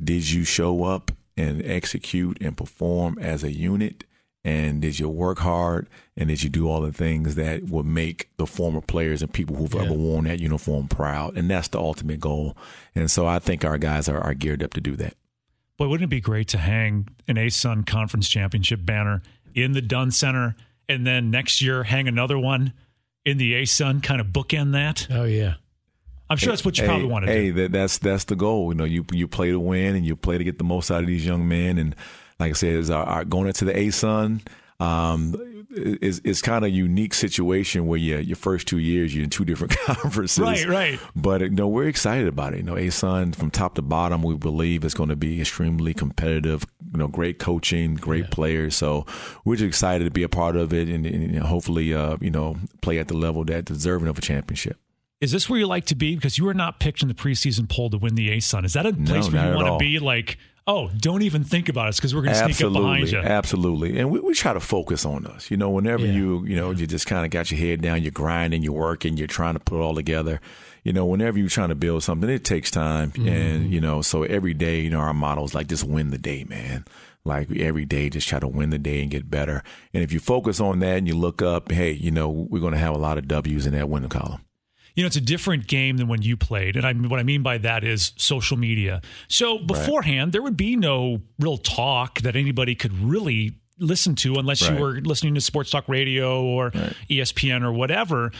did 0.04 0.30
you 0.30 0.44
show 0.44 0.84
up 0.84 1.12
and 1.36 1.66
execute 1.66 2.38
and 2.40 2.56
perform 2.56 3.18
as 3.20 3.44
a 3.44 3.51
unit? 3.51 4.04
And 4.44 4.82
did 4.82 4.98
you 4.98 5.08
work 5.08 5.40
hard 5.40 5.88
and 6.18 6.30
did 6.30 6.42
you 6.42 6.50
do 6.50 6.68
all 6.68 6.82
the 6.82 6.92
things 6.92 7.36
that 7.36 7.64
would 7.64 7.86
make 7.86 8.30
the 8.38 8.48
former 8.48 8.82
players 8.82 9.22
and 9.22 9.32
people 9.32 9.56
who've 9.56 9.74
yeah. 9.74 9.84
ever 9.84 9.94
worn 9.94 10.26
that 10.26 10.40
uniform 10.40 10.88
proud 10.88 11.38
and 11.38 11.50
that's 11.50 11.68
the 11.70 11.80
ultimate 11.80 12.20
goal 12.20 12.56
and 12.96 13.10
so 13.12 13.26
i 13.26 13.40
think 13.40 13.64
our 13.64 13.78
guys 13.78 14.10
are, 14.10 14.20
are 14.20 14.34
geared 14.34 14.64
up 14.64 14.74
to 14.74 14.82
do 14.82 14.96
that 14.96 15.16
boy 15.78 15.88
wouldn't 15.88 16.08
it 16.08 16.16
be 16.16 16.22
great 16.22 16.48
to 16.48 16.58
hang 16.58 17.08
an 17.28 17.36
asun 17.36 17.86
conference 17.86 18.28
championship 18.28 18.84
banner 18.84 19.22
in 19.54 19.74
the 19.74 19.82
dunn 19.82 20.12
center 20.12 20.56
and 20.90 21.06
then 21.06 21.30
next 21.30 21.62
year 21.62 21.84
hang 21.84 22.08
another 22.08 22.40
one 22.40 22.74
in 23.26 23.38
the 23.38 23.54
asun 23.54 24.02
kind 24.02 24.20
of 24.20 24.28
bookend 24.28 24.74
that 24.74 25.08
oh 25.12 25.26
yeah 25.26 25.56
I'm 26.30 26.38
sure 26.38 26.54
that's 26.54 26.64
what 26.64 26.78
you 26.78 26.86
probably 26.86 27.08
want 27.08 27.26
to 27.26 27.32
hey, 27.32 27.52
do. 27.52 27.56
Hey, 27.56 27.62
that, 27.64 27.72
that's 27.74 27.98
that's 27.98 28.24
the 28.24 28.38
goal. 28.38 28.72
You 28.72 28.76
know, 28.76 28.86
you 28.86 29.06
you 29.12 29.28
play 29.28 29.52
to 29.52 29.60
win 29.60 29.98
and 29.98 30.06
you 30.06 30.16
play 30.16 30.38
to 30.38 30.44
get 30.46 30.60
the 30.60 30.64
most 30.64 30.90
out 30.90 31.02
of 31.02 31.08
these 31.08 31.26
young 31.26 31.46
men. 31.46 31.78
And 31.78 31.94
like 32.42 32.52
I 32.52 32.54
said, 32.54 32.74
is 32.74 32.90
our, 32.90 33.06
our 33.06 33.26
going 33.26 33.48
into 33.48 33.66
the 33.66 33.74
ASUN. 33.74 34.42
Um, 34.80 35.36
is 35.74 36.20
is 36.20 36.42
kind 36.42 36.66
of 36.66 36.72
unique 36.72 37.14
situation 37.14 37.88
where 37.88 38.00
you 38.00 38.18
your 38.18 38.36
first 38.36 38.68
two 38.68 38.80
years 38.80 39.16
you're 39.16 39.24
in 39.24 39.30
two 39.30 39.46
different 39.46 39.78
conferences, 39.86 40.40
right? 40.40 40.68
Right. 40.68 41.00
But 41.16 41.42
you 41.42 41.50
know 41.52 41.68
we're 41.68 41.88
excited 41.88 42.28
about 42.28 42.54
it. 42.54 42.58
You 42.58 42.64
know, 42.64 42.74
ASUN 42.74 43.36
from 43.36 43.52
top 43.52 43.76
to 43.76 43.82
bottom, 43.82 44.24
we 44.24 44.36
believe 44.36 44.84
is 44.84 44.94
going 44.94 45.10
to 45.10 45.16
be 45.16 45.40
extremely 45.40 45.94
competitive. 45.94 46.66
You 46.92 47.00
know, 47.00 47.08
great 47.08 47.40
coaching, 47.40 47.96
great 47.96 48.26
yeah. 48.26 48.32
players. 48.32 48.76
So 48.76 49.06
we're 49.46 49.56
just 49.56 49.68
excited 49.68 50.06
to 50.06 50.12
be 50.12 50.24
a 50.24 50.30
part 50.30 50.58
of 50.58 50.74
it 50.74 50.90
and, 50.90 51.06
and 51.06 51.40
hopefully, 51.40 51.94
uh, 51.94 52.18
you 52.20 52.32
know, 52.32 52.58
play 52.82 53.00
at 53.00 53.08
the 53.08 53.16
level 53.16 53.46
that 53.46 53.66
deserving 53.66 54.10
of 54.10 54.18
a 54.18 54.22
championship. 54.22 54.78
Is 55.22 55.32
this 55.32 55.48
where 55.48 55.60
you 55.60 55.68
like 55.68 55.86
to 55.86 55.96
be? 55.96 56.16
Because 56.16 56.40
you 56.40 56.46
were 56.46 56.54
not 56.56 56.80
picked 56.80 57.04
in 57.04 57.08
the 57.08 57.14
preseason 57.14 57.70
poll 57.70 57.92
to 57.92 57.98
win 57.98 58.16
the 58.16 58.30
ASUN. 58.30 58.66
Is 58.66 58.74
that 58.74 58.88
a 58.88 58.94
place 58.94 59.30
no, 59.30 59.38
where 59.40 59.52
you 59.52 59.56
want 59.56 59.68
to 59.68 59.78
be? 59.78 60.00
Like 60.00 60.38
oh, 60.68 60.89
don't 60.98 61.22
even 61.24 61.44
think 61.44 61.70
about 61.70 61.88
us 61.88 61.98
because 61.98 62.13
we're 62.13 62.22
going 62.22 62.34
to 62.34 62.53
sneak 62.53 62.62
up 62.62 62.74
behind 62.74 63.12
you. 63.12 63.20
Absolutely. 63.20 64.00
And 64.00 64.12
we, 64.12 64.20
we 64.20 64.34
try 64.34 64.53
to 64.53 64.60
focus 64.60 65.06
on 65.06 65.25
us. 65.25 65.50
You 65.50 65.58
know, 65.58 65.70
whenever 65.70 66.06
yeah. 66.06 66.13
you, 66.13 66.46
you 66.46 66.56
know, 66.56 66.72
you 66.72 66.88
just 66.88 67.08
kind 67.08 67.25
of 67.25 67.32
got 67.32 67.51
your 67.51 67.60
head 67.60 67.82
down, 67.82 68.01
you're 68.01 68.12
grinding, 68.12 68.63
you're 68.63 68.74
working, 68.74 69.18
you're 69.18 69.27
trying 69.27 69.56
to 69.56 69.60
put 69.60 69.80
it 69.80 69.82
all 69.82 69.96
together. 69.96 70.39
You 70.84 70.94
know, 70.94 71.06
whenever 71.06 71.38
you're 71.38 71.50
trying 71.50 71.70
to 71.70 71.75
build 71.75 72.03
something, 72.03 72.30
it 72.30 72.44
takes 72.44 72.72
time. 72.72 73.12
Mm-hmm. 73.12 73.27
And, 73.27 73.74
you 73.74 73.82
know, 73.82 74.01
so 74.01 74.24
every 74.24 74.53
day, 74.53 74.82
you 74.82 74.89
know, 74.89 75.00
our 75.00 75.13
motto 75.13 75.44
is 75.44 75.53
like 75.53 75.68
just 75.68 75.84
win 75.84 76.12
the 76.12 76.18
day, 76.18 76.44
man. 76.44 76.86
Like 77.24 77.51
every 77.51 77.86
day, 77.86 78.10
just 78.10 78.27
try 78.27 78.39
to 78.39 78.48
win 78.48 78.72
the 78.72 78.80
day 78.80 79.01
and 79.01 79.12
get 79.12 79.30
better. 79.30 79.63
And 79.94 80.01
if 80.01 80.12
you 80.12 80.20
focus 80.20 80.60
on 80.60 80.80
that 80.80 80.98
and 80.98 81.08
you 81.08 81.15
look 81.15 81.44
up, 81.44 81.72
hey, 81.72 81.91
you 81.91 82.10
know, 82.10 82.30
we're 82.30 82.62
going 82.62 82.74
to 82.74 82.80
have 82.80 82.96
a 82.96 83.00
lot 83.00 83.20
of 83.20 83.27
W's 83.27 83.68
in 83.68 83.74
that 83.74 83.89
winning 83.89 84.10
column 84.10 84.41
you 84.96 85.04
know, 85.04 85.08
it's 85.08 85.16
a 85.16 85.22
different 85.22 85.68
game 85.68 85.98
than 85.98 86.08
when 86.08 86.22
you 86.22 86.38
played. 86.38 86.76
And 86.76 86.86
I, 86.86 86.94
what 86.94 87.20
I 87.20 87.24
mean 87.24 87.44
by 87.44 87.58
that 87.60 87.84
is 87.84 88.14
social 88.18 88.58
media. 88.58 89.02
So 89.28 89.58
beforehand, 89.60 90.28
right. 90.28 90.32
there 90.34 90.42
would 90.42 90.58
be 90.58 90.76
no 90.76 91.22
real 91.40 91.58
talk 91.58 92.22
that 92.22 92.36
anybody 92.36 92.76
could 92.76 92.94
really 93.00 93.56
listen 93.78 94.16
to 94.16 94.36
unless 94.36 94.62
right. 94.62 94.74
you 94.74 94.82
were 94.82 95.02
listening 95.02 95.36
to 95.36 95.42
sports 95.42 95.72
talk 95.72 95.88
radio 95.88 96.44
or 96.44 96.72
right. 96.74 96.94
ESPN 97.10 97.64
or 97.64 97.72
whatever. 97.72 98.32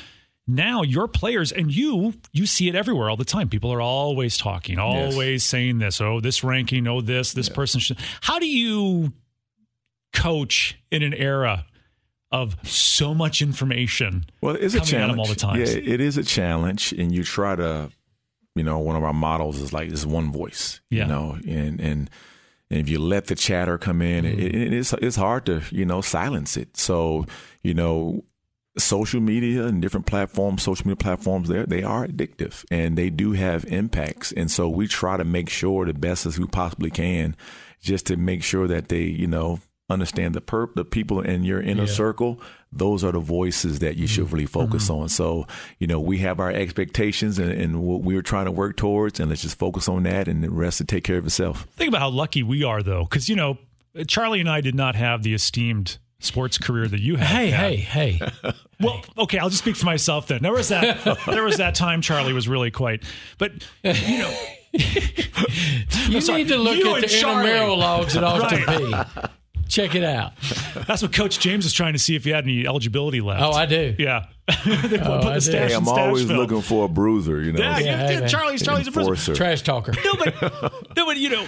Now 0.48 0.82
your 0.82 1.08
players 1.08 1.52
and 1.52 1.74
you, 1.74 2.14
you 2.32 2.46
see 2.46 2.68
it 2.68 2.76
everywhere 2.76 3.10
all 3.10 3.18
the 3.18 3.26
time. 3.26 3.48
People 3.48 3.72
are 3.72 3.82
always 3.82 4.38
talking, 4.38 4.80
always 4.80 5.18
yes. 5.18 5.44
saying 5.44 5.80
this. 5.80 6.02
Oh, 6.02 6.20
this 6.20 6.44
ranking. 6.44 6.88
Oh, 6.88 7.02
this 7.02 7.34
this 7.34 7.48
yeah. 7.48 7.56
person 7.56 7.80
should. 7.80 7.98
How 8.22 8.40
do 8.40 8.48
you 8.48 9.14
coach 10.14 10.78
in 10.92 11.04
an 11.04 11.14
era 11.14 11.66
of 12.32 12.56
so 12.64 13.14
much 13.14 13.42
information. 13.42 14.26
Well, 14.42 14.56
it's 14.56 14.76
a 14.76 14.80
challenge 14.80 15.20
all 15.20 15.28
the 15.28 15.36
time. 15.36 15.60
Yeah, 15.60 15.68
it 15.68 16.00
is 16.02 16.18
a 16.18 16.24
challenge, 16.24 16.94
and 16.94 17.14
you 17.14 17.24
try 17.24 17.56
to, 17.56 17.90
you 18.56 18.64
know, 18.64 18.80
one 18.80 18.96
of 18.96 19.04
our 19.04 19.14
models 19.14 19.60
is 19.60 19.74
like 19.74 19.90
this 19.90 20.06
one 20.06 20.32
voice. 20.32 20.82
Yeah. 20.90 21.04
You 21.04 21.10
know, 21.10 21.38
and 21.48 21.80
and. 21.80 22.10
And 22.70 22.80
if 22.80 22.88
you 22.88 23.00
let 23.00 23.26
the 23.28 23.36
chatter 23.36 23.78
come 23.78 24.02
in, 24.02 24.24
mm-hmm. 24.24 24.40
it, 24.40 24.56
it, 24.56 24.74
it's 24.74 24.94
it's 24.94 25.18
hard 25.18 25.46
to 25.48 25.62
you 25.72 25.84
know 25.84 26.00
silence 26.00 26.56
it. 26.56 26.78
So 26.78 27.26
you 27.64 27.74
know, 27.74 28.24
social 28.78 29.20
media 29.20 29.66
and 29.66 29.82
different 29.82 30.06
platforms, 30.06 30.64
social 30.64 30.88
media 30.88 30.96
platforms, 30.96 31.50
they 31.50 31.66
they 31.66 31.84
are 31.84 32.08
addictive 32.08 32.64
and 32.72 32.98
they 32.98 33.10
do 33.10 33.34
have 33.34 33.66
impacts. 33.66 34.32
And 34.32 34.50
so 34.50 34.70
we 34.70 34.88
try 34.88 35.18
to 35.18 35.26
make 35.26 35.50
sure 35.50 35.86
the 35.86 35.94
best 35.94 36.26
as 36.26 36.40
we 36.40 36.48
possibly 36.48 36.90
can, 36.90 37.36
just 37.82 38.06
to 38.06 38.16
make 38.16 38.42
sure 38.42 38.68
that 38.68 38.88
they 38.88 39.04
you 39.04 39.28
know 39.28 39.60
understand 39.92 40.36
the 40.36 40.42
perp, 40.42 40.74
the 40.76 40.86
people 40.86 41.22
in 41.22 41.44
your 41.44 41.62
inner 41.62 41.84
yeah. 41.84 41.92
circle, 41.92 42.42
those 42.72 43.04
are 43.04 43.12
the 43.12 43.20
voices 43.20 43.80
that 43.80 43.98
you 43.98 44.08
should 44.08 44.32
really 44.32 44.46
focus 44.46 44.86
mm-hmm. 44.86 45.04
on. 45.04 45.10
So, 45.10 45.46
you 45.80 45.88
know, 45.88 46.00
we 46.00 46.20
have 46.20 46.40
our 46.40 46.52
expectations 46.52 47.38
and, 47.38 47.52
and, 47.52 47.82
what 47.82 48.02
we're 48.02 48.22
trying 48.22 48.46
to 48.46 48.52
work 48.52 48.78
towards, 48.78 49.20
and 49.20 49.30
let's 49.30 49.42
just 49.42 49.58
focus 49.58 49.90
on 49.90 50.04
that, 50.04 50.28
and 50.28 50.44
the 50.44 50.50
rest 50.50 50.78
to 50.78 50.86
take 50.86 51.04
care 51.04 51.18
of 51.18 51.26
itself. 51.26 51.68
Think 51.76 51.90
about 51.90 52.00
how 52.00 52.10
lucky 52.10 52.44
we 52.44 52.64
are, 52.64 52.82
though, 52.82 53.04
because 53.04 53.28
you 53.28 53.36
know, 53.36 53.58
Charlie 54.08 54.40
and 54.40 54.50
I 54.50 54.62
did 54.62 54.76
not 54.76 54.96
have 54.96 55.24
the 55.24 55.34
esteemed 55.34 55.98
sports 56.20 56.58
career 56.58 56.88
that 56.88 57.02
you 57.02 57.18
have. 57.18 57.28
Hey, 57.28 57.50
had. 57.50 57.76
hey, 57.76 58.18
hey. 58.18 58.54
well, 58.80 59.02
okay, 59.18 59.38
I'll 59.38 59.50
just 59.50 59.64
speak 59.64 59.76
for 59.76 59.86
myself 59.86 60.28
then. 60.28 60.42
There 60.42 60.54
was 60.54 60.70
that. 60.70 61.20
there 61.26 61.44
was 61.44 61.58
that 61.58 61.76
time 61.76 62.02
Charlie 62.02 62.34
was 62.34 62.48
really 62.48 62.72
quite, 62.72 63.04
but 63.38 63.52
you 63.84 64.18
know. 64.20 64.34
you 64.74 66.22
need 66.22 66.48
to 66.48 66.56
look 66.56 66.78
you 66.78 66.96
at 66.96 67.02
the 67.02 67.08
Charlie. 67.08 67.50
intramural 67.50 67.78
logs 67.78 68.16
at 68.16 68.24
Austin 68.24 68.64
right. 68.64 68.80
Peay 68.80 69.30
Check 69.72 69.96
it 69.96 70.04
out. 70.04 70.34
That's 70.86 71.02
what 71.02 71.14
Coach 71.14 71.40
James 71.40 71.66
is 71.66 71.72
trying 71.72 71.94
to 71.94 72.00
see 72.00 72.14
if 72.14 72.26
you 72.26 72.34
had 72.34 72.44
any 72.44 72.68
eligibility 72.68 73.22
left. 73.22 73.42
Oh, 73.42 73.52
I 73.52 73.66
do. 73.66 73.96
Yeah. 73.98 74.26
they 74.66 74.98
put, 74.98 75.02
oh, 75.02 75.22
put 75.22 75.34
the 75.36 75.40
stash 75.40 75.70
hey, 75.70 75.76
I'm 75.76 75.88
always 75.88 76.26
film. 76.26 76.38
looking 76.38 76.62
for 76.62 76.84
a 76.84 76.90
bruiser, 76.90 77.42
you 77.42 77.54
know. 77.54 77.60
Yeah, 77.62 77.80
yeah, 77.80 78.08
hey, 78.20 78.28
Charlie's 78.28 78.64
Charlie's 78.64 78.88
a 78.88 78.92
bruiser. 78.92 79.34
Trash 79.34 79.62
talker. 79.62 79.94
No, 80.04 80.16
but, 80.16 80.42
no, 80.98 81.06
but 81.06 81.16
you 81.16 81.30
know, 81.30 81.48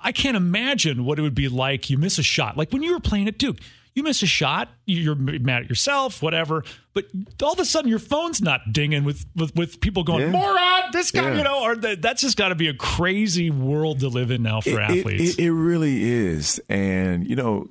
I 0.00 0.10
can't 0.10 0.36
imagine 0.36 1.04
what 1.04 1.20
it 1.20 1.22
would 1.22 1.36
be 1.36 1.48
like. 1.48 1.88
You 1.90 1.96
miss 1.96 2.18
a 2.18 2.24
shot, 2.24 2.56
like 2.56 2.72
when 2.72 2.82
you 2.82 2.92
were 2.92 3.00
playing 3.00 3.28
at 3.28 3.38
Duke 3.38 3.58
you 3.94 4.02
miss 4.02 4.22
a 4.22 4.26
shot, 4.26 4.68
you're 4.86 5.14
mad 5.14 5.64
at 5.64 5.68
yourself, 5.68 6.22
whatever. 6.22 6.64
But 6.94 7.06
all 7.42 7.52
of 7.52 7.58
a 7.58 7.64
sudden, 7.64 7.88
your 7.88 7.98
phone's 7.98 8.40
not 8.40 8.72
dinging 8.72 9.04
with 9.04 9.24
with, 9.36 9.54
with 9.54 9.80
people 9.80 10.04
going, 10.04 10.26
yeah. 10.26 10.30
"Moron, 10.30 10.82
this 10.92 11.10
guy," 11.10 11.30
yeah. 11.30 11.36
you 11.36 11.44
know, 11.44 11.62
or 11.62 11.76
the, 11.76 11.96
that's 11.96 12.22
just 12.22 12.36
got 12.36 12.48
to 12.48 12.54
be 12.54 12.68
a 12.68 12.74
crazy 12.74 13.50
world 13.50 14.00
to 14.00 14.08
live 14.08 14.30
in 14.30 14.42
now 14.42 14.60
for 14.60 14.80
it, 14.80 14.90
athletes. 14.90 15.34
It, 15.34 15.38
it, 15.38 15.44
it, 15.46 15.52
really 15.52 16.02
is, 16.02 16.60
and 16.68 17.28
you 17.28 17.36
know. 17.36 17.68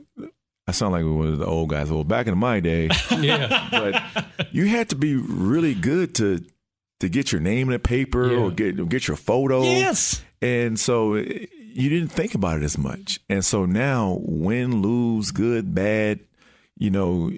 I 0.70 0.74
sound 0.74 0.92
like 0.92 1.06
one 1.06 1.28
of 1.28 1.40
the 1.40 1.46
old 1.46 1.70
guys. 1.70 1.90
Well, 1.90 2.04
back 2.04 2.28
in 2.28 2.38
my 2.38 2.60
day, 2.60 2.90
yeah, 3.12 3.70
but 3.72 4.04
you 4.52 4.66
had 4.66 4.90
to 4.90 4.98
be 4.98 5.16
really 5.16 5.74
good 5.74 6.14
to 6.16 6.44
to 7.00 7.08
get 7.08 7.32
your 7.32 7.40
name 7.40 7.70
in 7.70 7.76
a 7.76 7.80
paper 7.80 8.30
yeah. 8.30 8.38
or 8.38 8.52
get 8.52 8.90
get 8.90 9.08
your 9.08 9.16
photo. 9.16 9.62
Yes, 9.64 10.22
and 10.42 10.78
so 10.78 11.24
you 11.78 11.90
didn't 11.90 12.10
think 12.10 12.34
about 12.34 12.58
it 12.58 12.63
as 12.63 12.76
much. 12.76 13.20
And 13.30 13.46
so 13.46 13.66
now, 13.66 14.18
win, 14.24 14.82
lose, 14.82 15.30
good, 15.30 15.76
bad, 15.76 16.20
you 16.76 16.90
know, 16.90 17.32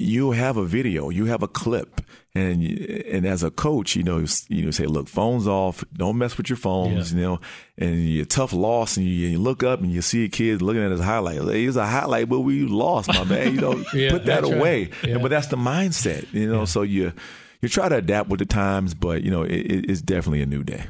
you 0.00 0.32
have 0.32 0.56
a 0.56 0.64
video, 0.64 1.10
you 1.10 1.26
have 1.26 1.44
a 1.44 1.48
clip, 1.48 2.00
and 2.34 2.60
and 2.64 3.24
as 3.24 3.44
a 3.44 3.52
coach, 3.52 3.94
you 3.94 4.02
know, 4.02 4.24
you 4.48 4.64
know, 4.64 4.72
say, 4.72 4.86
look, 4.86 5.06
phones 5.06 5.46
off, 5.46 5.84
don't 5.92 6.18
mess 6.18 6.36
with 6.36 6.50
your 6.50 6.56
phones, 6.56 7.12
yeah. 7.12 7.18
you 7.18 7.24
know, 7.24 7.40
and 7.78 8.04
you 8.04 8.24
tough 8.24 8.52
loss, 8.52 8.96
and 8.96 9.06
you, 9.06 9.28
you, 9.28 9.38
look 9.38 9.62
up 9.62 9.80
and 9.80 9.92
you 9.92 10.02
see 10.02 10.24
a 10.24 10.28
kid 10.28 10.60
looking 10.60 10.82
at 10.82 10.90
his 10.90 11.00
highlight. 11.00 11.38
It's 11.38 11.76
a 11.76 11.86
highlight, 11.86 12.28
but 12.28 12.40
we 12.40 12.66
lost, 12.66 13.06
my 13.08 13.22
man. 13.22 13.54
You 13.54 13.60
know, 13.60 13.84
yeah, 13.94 14.10
put 14.10 14.26
that 14.26 14.42
away. 14.42 14.86
Right. 14.86 15.10
Yeah. 15.10 15.18
But 15.18 15.30
that's 15.30 15.46
the 15.46 15.56
mindset, 15.56 16.32
you 16.32 16.50
know. 16.50 16.64
So 16.64 16.82
you 16.82 17.12
you 17.62 17.68
try 17.68 17.88
to 17.88 17.96
adapt 17.98 18.28
with 18.28 18.40
the 18.40 18.46
times, 18.46 18.92
but 18.92 19.22
you 19.22 19.30
know, 19.30 19.44
it, 19.44 19.88
it's 19.88 20.02
definitely 20.02 20.42
a 20.42 20.46
new 20.46 20.64
day. 20.64 20.86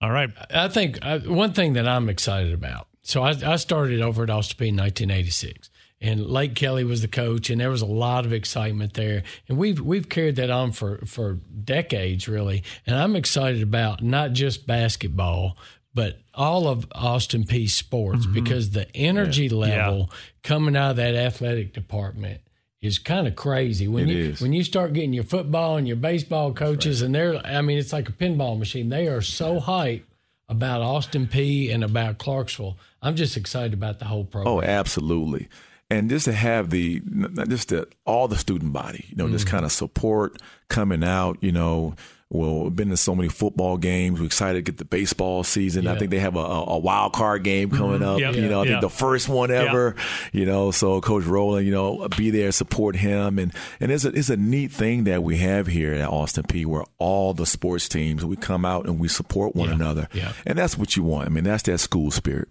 All 0.00 0.10
right. 0.10 0.30
I 0.50 0.68
think 0.68 0.98
uh, 1.02 1.20
one 1.20 1.52
thing 1.52 1.74
that 1.74 1.86
I'm 1.86 2.08
excited 2.08 2.54
about. 2.54 2.88
So 3.02 3.22
I, 3.22 3.34
I 3.44 3.56
started 3.56 4.00
over 4.00 4.22
at 4.22 4.30
Austin 4.30 4.56
Peay 4.56 4.68
in 4.68 4.76
1986, 4.76 5.70
and 6.00 6.26
Lake 6.26 6.54
Kelly 6.54 6.84
was 6.84 7.02
the 7.02 7.08
coach, 7.08 7.50
and 7.50 7.60
there 7.60 7.70
was 7.70 7.82
a 7.82 7.86
lot 7.86 8.24
of 8.24 8.32
excitement 8.32 8.94
there, 8.94 9.22
and 9.48 9.58
we've 9.58 9.80
we've 9.80 10.08
carried 10.08 10.36
that 10.36 10.50
on 10.50 10.72
for 10.72 10.98
for 11.06 11.34
decades, 11.64 12.28
really. 12.28 12.62
And 12.86 12.96
I'm 12.96 13.16
excited 13.16 13.62
about 13.62 14.02
not 14.02 14.32
just 14.32 14.66
basketball, 14.66 15.56
but 15.94 16.20
all 16.34 16.68
of 16.68 16.86
Austin 16.92 17.44
Peay 17.44 17.68
sports 17.68 18.24
mm-hmm. 18.24 18.34
because 18.34 18.70
the 18.70 18.94
energy 18.94 19.46
yeah. 19.46 19.56
level 19.56 19.98
yeah. 19.98 20.16
coming 20.42 20.76
out 20.76 20.90
of 20.90 20.96
that 20.96 21.14
athletic 21.14 21.72
department 21.72 22.40
is 22.80 22.98
kind 22.98 23.26
of 23.26 23.36
crazy 23.36 23.86
when 23.86 24.08
it 24.08 24.14
you 24.14 24.30
is. 24.30 24.40
when 24.40 24.52
you 24.52 24.64
start 24.64 24.92
getting 24.92 25.12
your 25.12 25.24
football 25.24 25.76
and 25.76 25.86
your 25.86 25.96
baseball 25.96 26.52
coaches 26.52 27.00
right. 27.00 27.06
and 27.06 27.14
they're 27.14 27.36
I 27.46 27.60
mean 27.60 27.78
it's 27.78 27.92
like 27.92 28.08
a 28.08 28.12
pinball 28.12 28.58
machine. 28.58 28.88
They 28.88 29.06
are 29.08 29.20
so 29.20 29.60
hyped 29.60 30.04
about 30.48 30.82
Austin 30.82 31.26
Peay 31.26 31.72
and 31.72 31.84
about 31.84 32.18
Clarksville. 32.18 32.76
I'm 33.02 33.16
just 33.16 33.36
excited 33.36 33.72
about 33.72 33.98
the 33.98 34.06
whole 34.06 34.24
program. 34.24 34.52
Oh, 34.52 34.62
absolutely. 34.62 35.48
And 35.88 36.08
just 36.08 36.24
to 36.26 36.32
have 36.32 36.70
the 36.70 37.00
just 37.48 37.68
the, 37.68 37.88
all 38.04 38.28
the 38.28 38.36
student 38.36 38.72
body, 38.72 39.06
you 39.08 39.16
know, 39.16 39.24
mm-hmm. 39.24 39.32
this 39.32 39.44
kind 39.44 39.64
of 39.64 39.72
support 39.72 40.40
coming 40.68 41.02
out, 41.02 41.38
you 41.40 41.52
know, 41.52 41.94
well, 42.32 42.70
been 42.70 42.90
to 42.90 42.96
so 42.96 43.16
many 43.16 43.28
football 43.28 43.76
games. 43.76 44.20
We're 44.20 44.26
excited 44.26 44.64
to 44.64 44.72
get 44.72 44.78
the 44.78 44.84
baseball 44.84 45.42
season. 45.42 45.84
Yeah. 45.84 45.94
I 45.94 45.98
think 45.98 46.12
they 46.12 46.20
have 46.20 46.36
a, 46.36 46.38
a 46.38 46.78
wild 46.78 47.12
card 47.12 47.42
game 47.42 47.70
coming 47.70 48.00
mm-hmm. 48.00 48.04
up. 48.04 48.20
Yep. 48.20 48.34
You 48.36 48.48
know, 48.48 48.62
I 48.62 48.66
think 48.66 48.80
the 48.80 48.88
first 48.88 49.28
one 49.28 49.50
ever. 49.50 49.96
You 50.32 50.46
know, 50.46 50.70
so 50.70 51.00
Coach 51.00 51.24
Rowland, 51.24 51.66
you 51.66 51.72
know, 51.72 52.06
be 52.16 52.30
there, 52.30 52.52
support 52.52 52.94
him, 52.94 53.40
and 53.40 53.52
and 53.80 53.90
it's 53.90 54.04
a 54.04 54.10
it's 54.10 54.30
a 54.30 54.36
neat 54.36 54.70
thing 54.70 55.04
that 55.04 55.24
we 55.24 55.38
have 55.38 55.66
here 55.66 55.92
at 55.92 56.08
Austin 56.08 56.44
Peay, 56.44 56.66
where 56.66 56.84
all 56.98 57.34
the 57.34 57.46
sports 57.46 57.88
teams 57.88 58.24
we 58.24 58.36
come 58.36 58.64
out 58.64 58.86
and 58.86 59.00
we 59.00 59.08
support 59.08 59.56
one 59.56 59.68
Yeah. 59.68 59.74
another, 59.74 60.08
Yeah. 60.12 60.32
and 60.46 60.56
that's 60.56 60.78
what 60.78 60.96
you 60.96 61.02
want. 61.02 61.26
I 61.26 61.30
mean, 61.30 61.44
that's 61.44 61.64
that 61.64 61.78
school 61.78 62.12
spirit. 62.12 62.48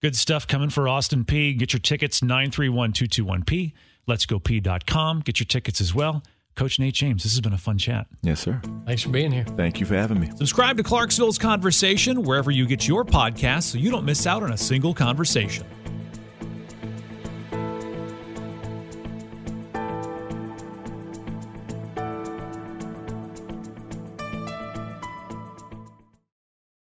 Good 0.00 0.16
stuff 0.16 0.46
coming 0.46 0.70
for 0.70 0.88
Austin 0.88 1.24
Peay. 1.24 1.56
Get 1.56 1.74
your 1.74 1.80
tickets 1.80 2.22
931-221P. 2.22 3.72
Let's 4.06 4.26
go 4.26 4.38
P.com. 4.38 5.20
Get 5.20 5.38
your 5.38 5.46
tickets 5.46 5.80
as 5.80 5.94
well. 5.94 6.22
Coach 6.54 6.78
Nate 6.78 6.94
James, 6.94 7.22
this 7.22 7.32
has 7.32 7.40
been 7.40 7.52
a 7.52 7.58
fun 7.58 7.78
chat. 7.78 8.06
Yes, 8.22 8.40
sir. 8.40 8.60
Thanks 8.86 9.02
for 9.02 9.08
being 9.08 9.32
here. 9.32 9.44
Thank 9.56 9.80
you 9.80 9.86
for 9.86 9.94
having 9.94 10.20
me. 10.20 10.30
Subscribe 10.36 10.76
to 10.76 10.82
Clarksville's 10.82 11.38
Conversation 11.38 12.22
wherever 12.22 12.50
you 12.50 12.66
get 12.66 12.86
your 12.86 13.04
podcasts 13.04 13.64
so 13.64 13.78
you 13.78 13.90
don't 13.90 14.04
miss 14.04 14.26
out 14.26 14.42
on 14.42 14.52
a 14.52 14.58
single 14.58 14.92
conversation. 14.92 15.66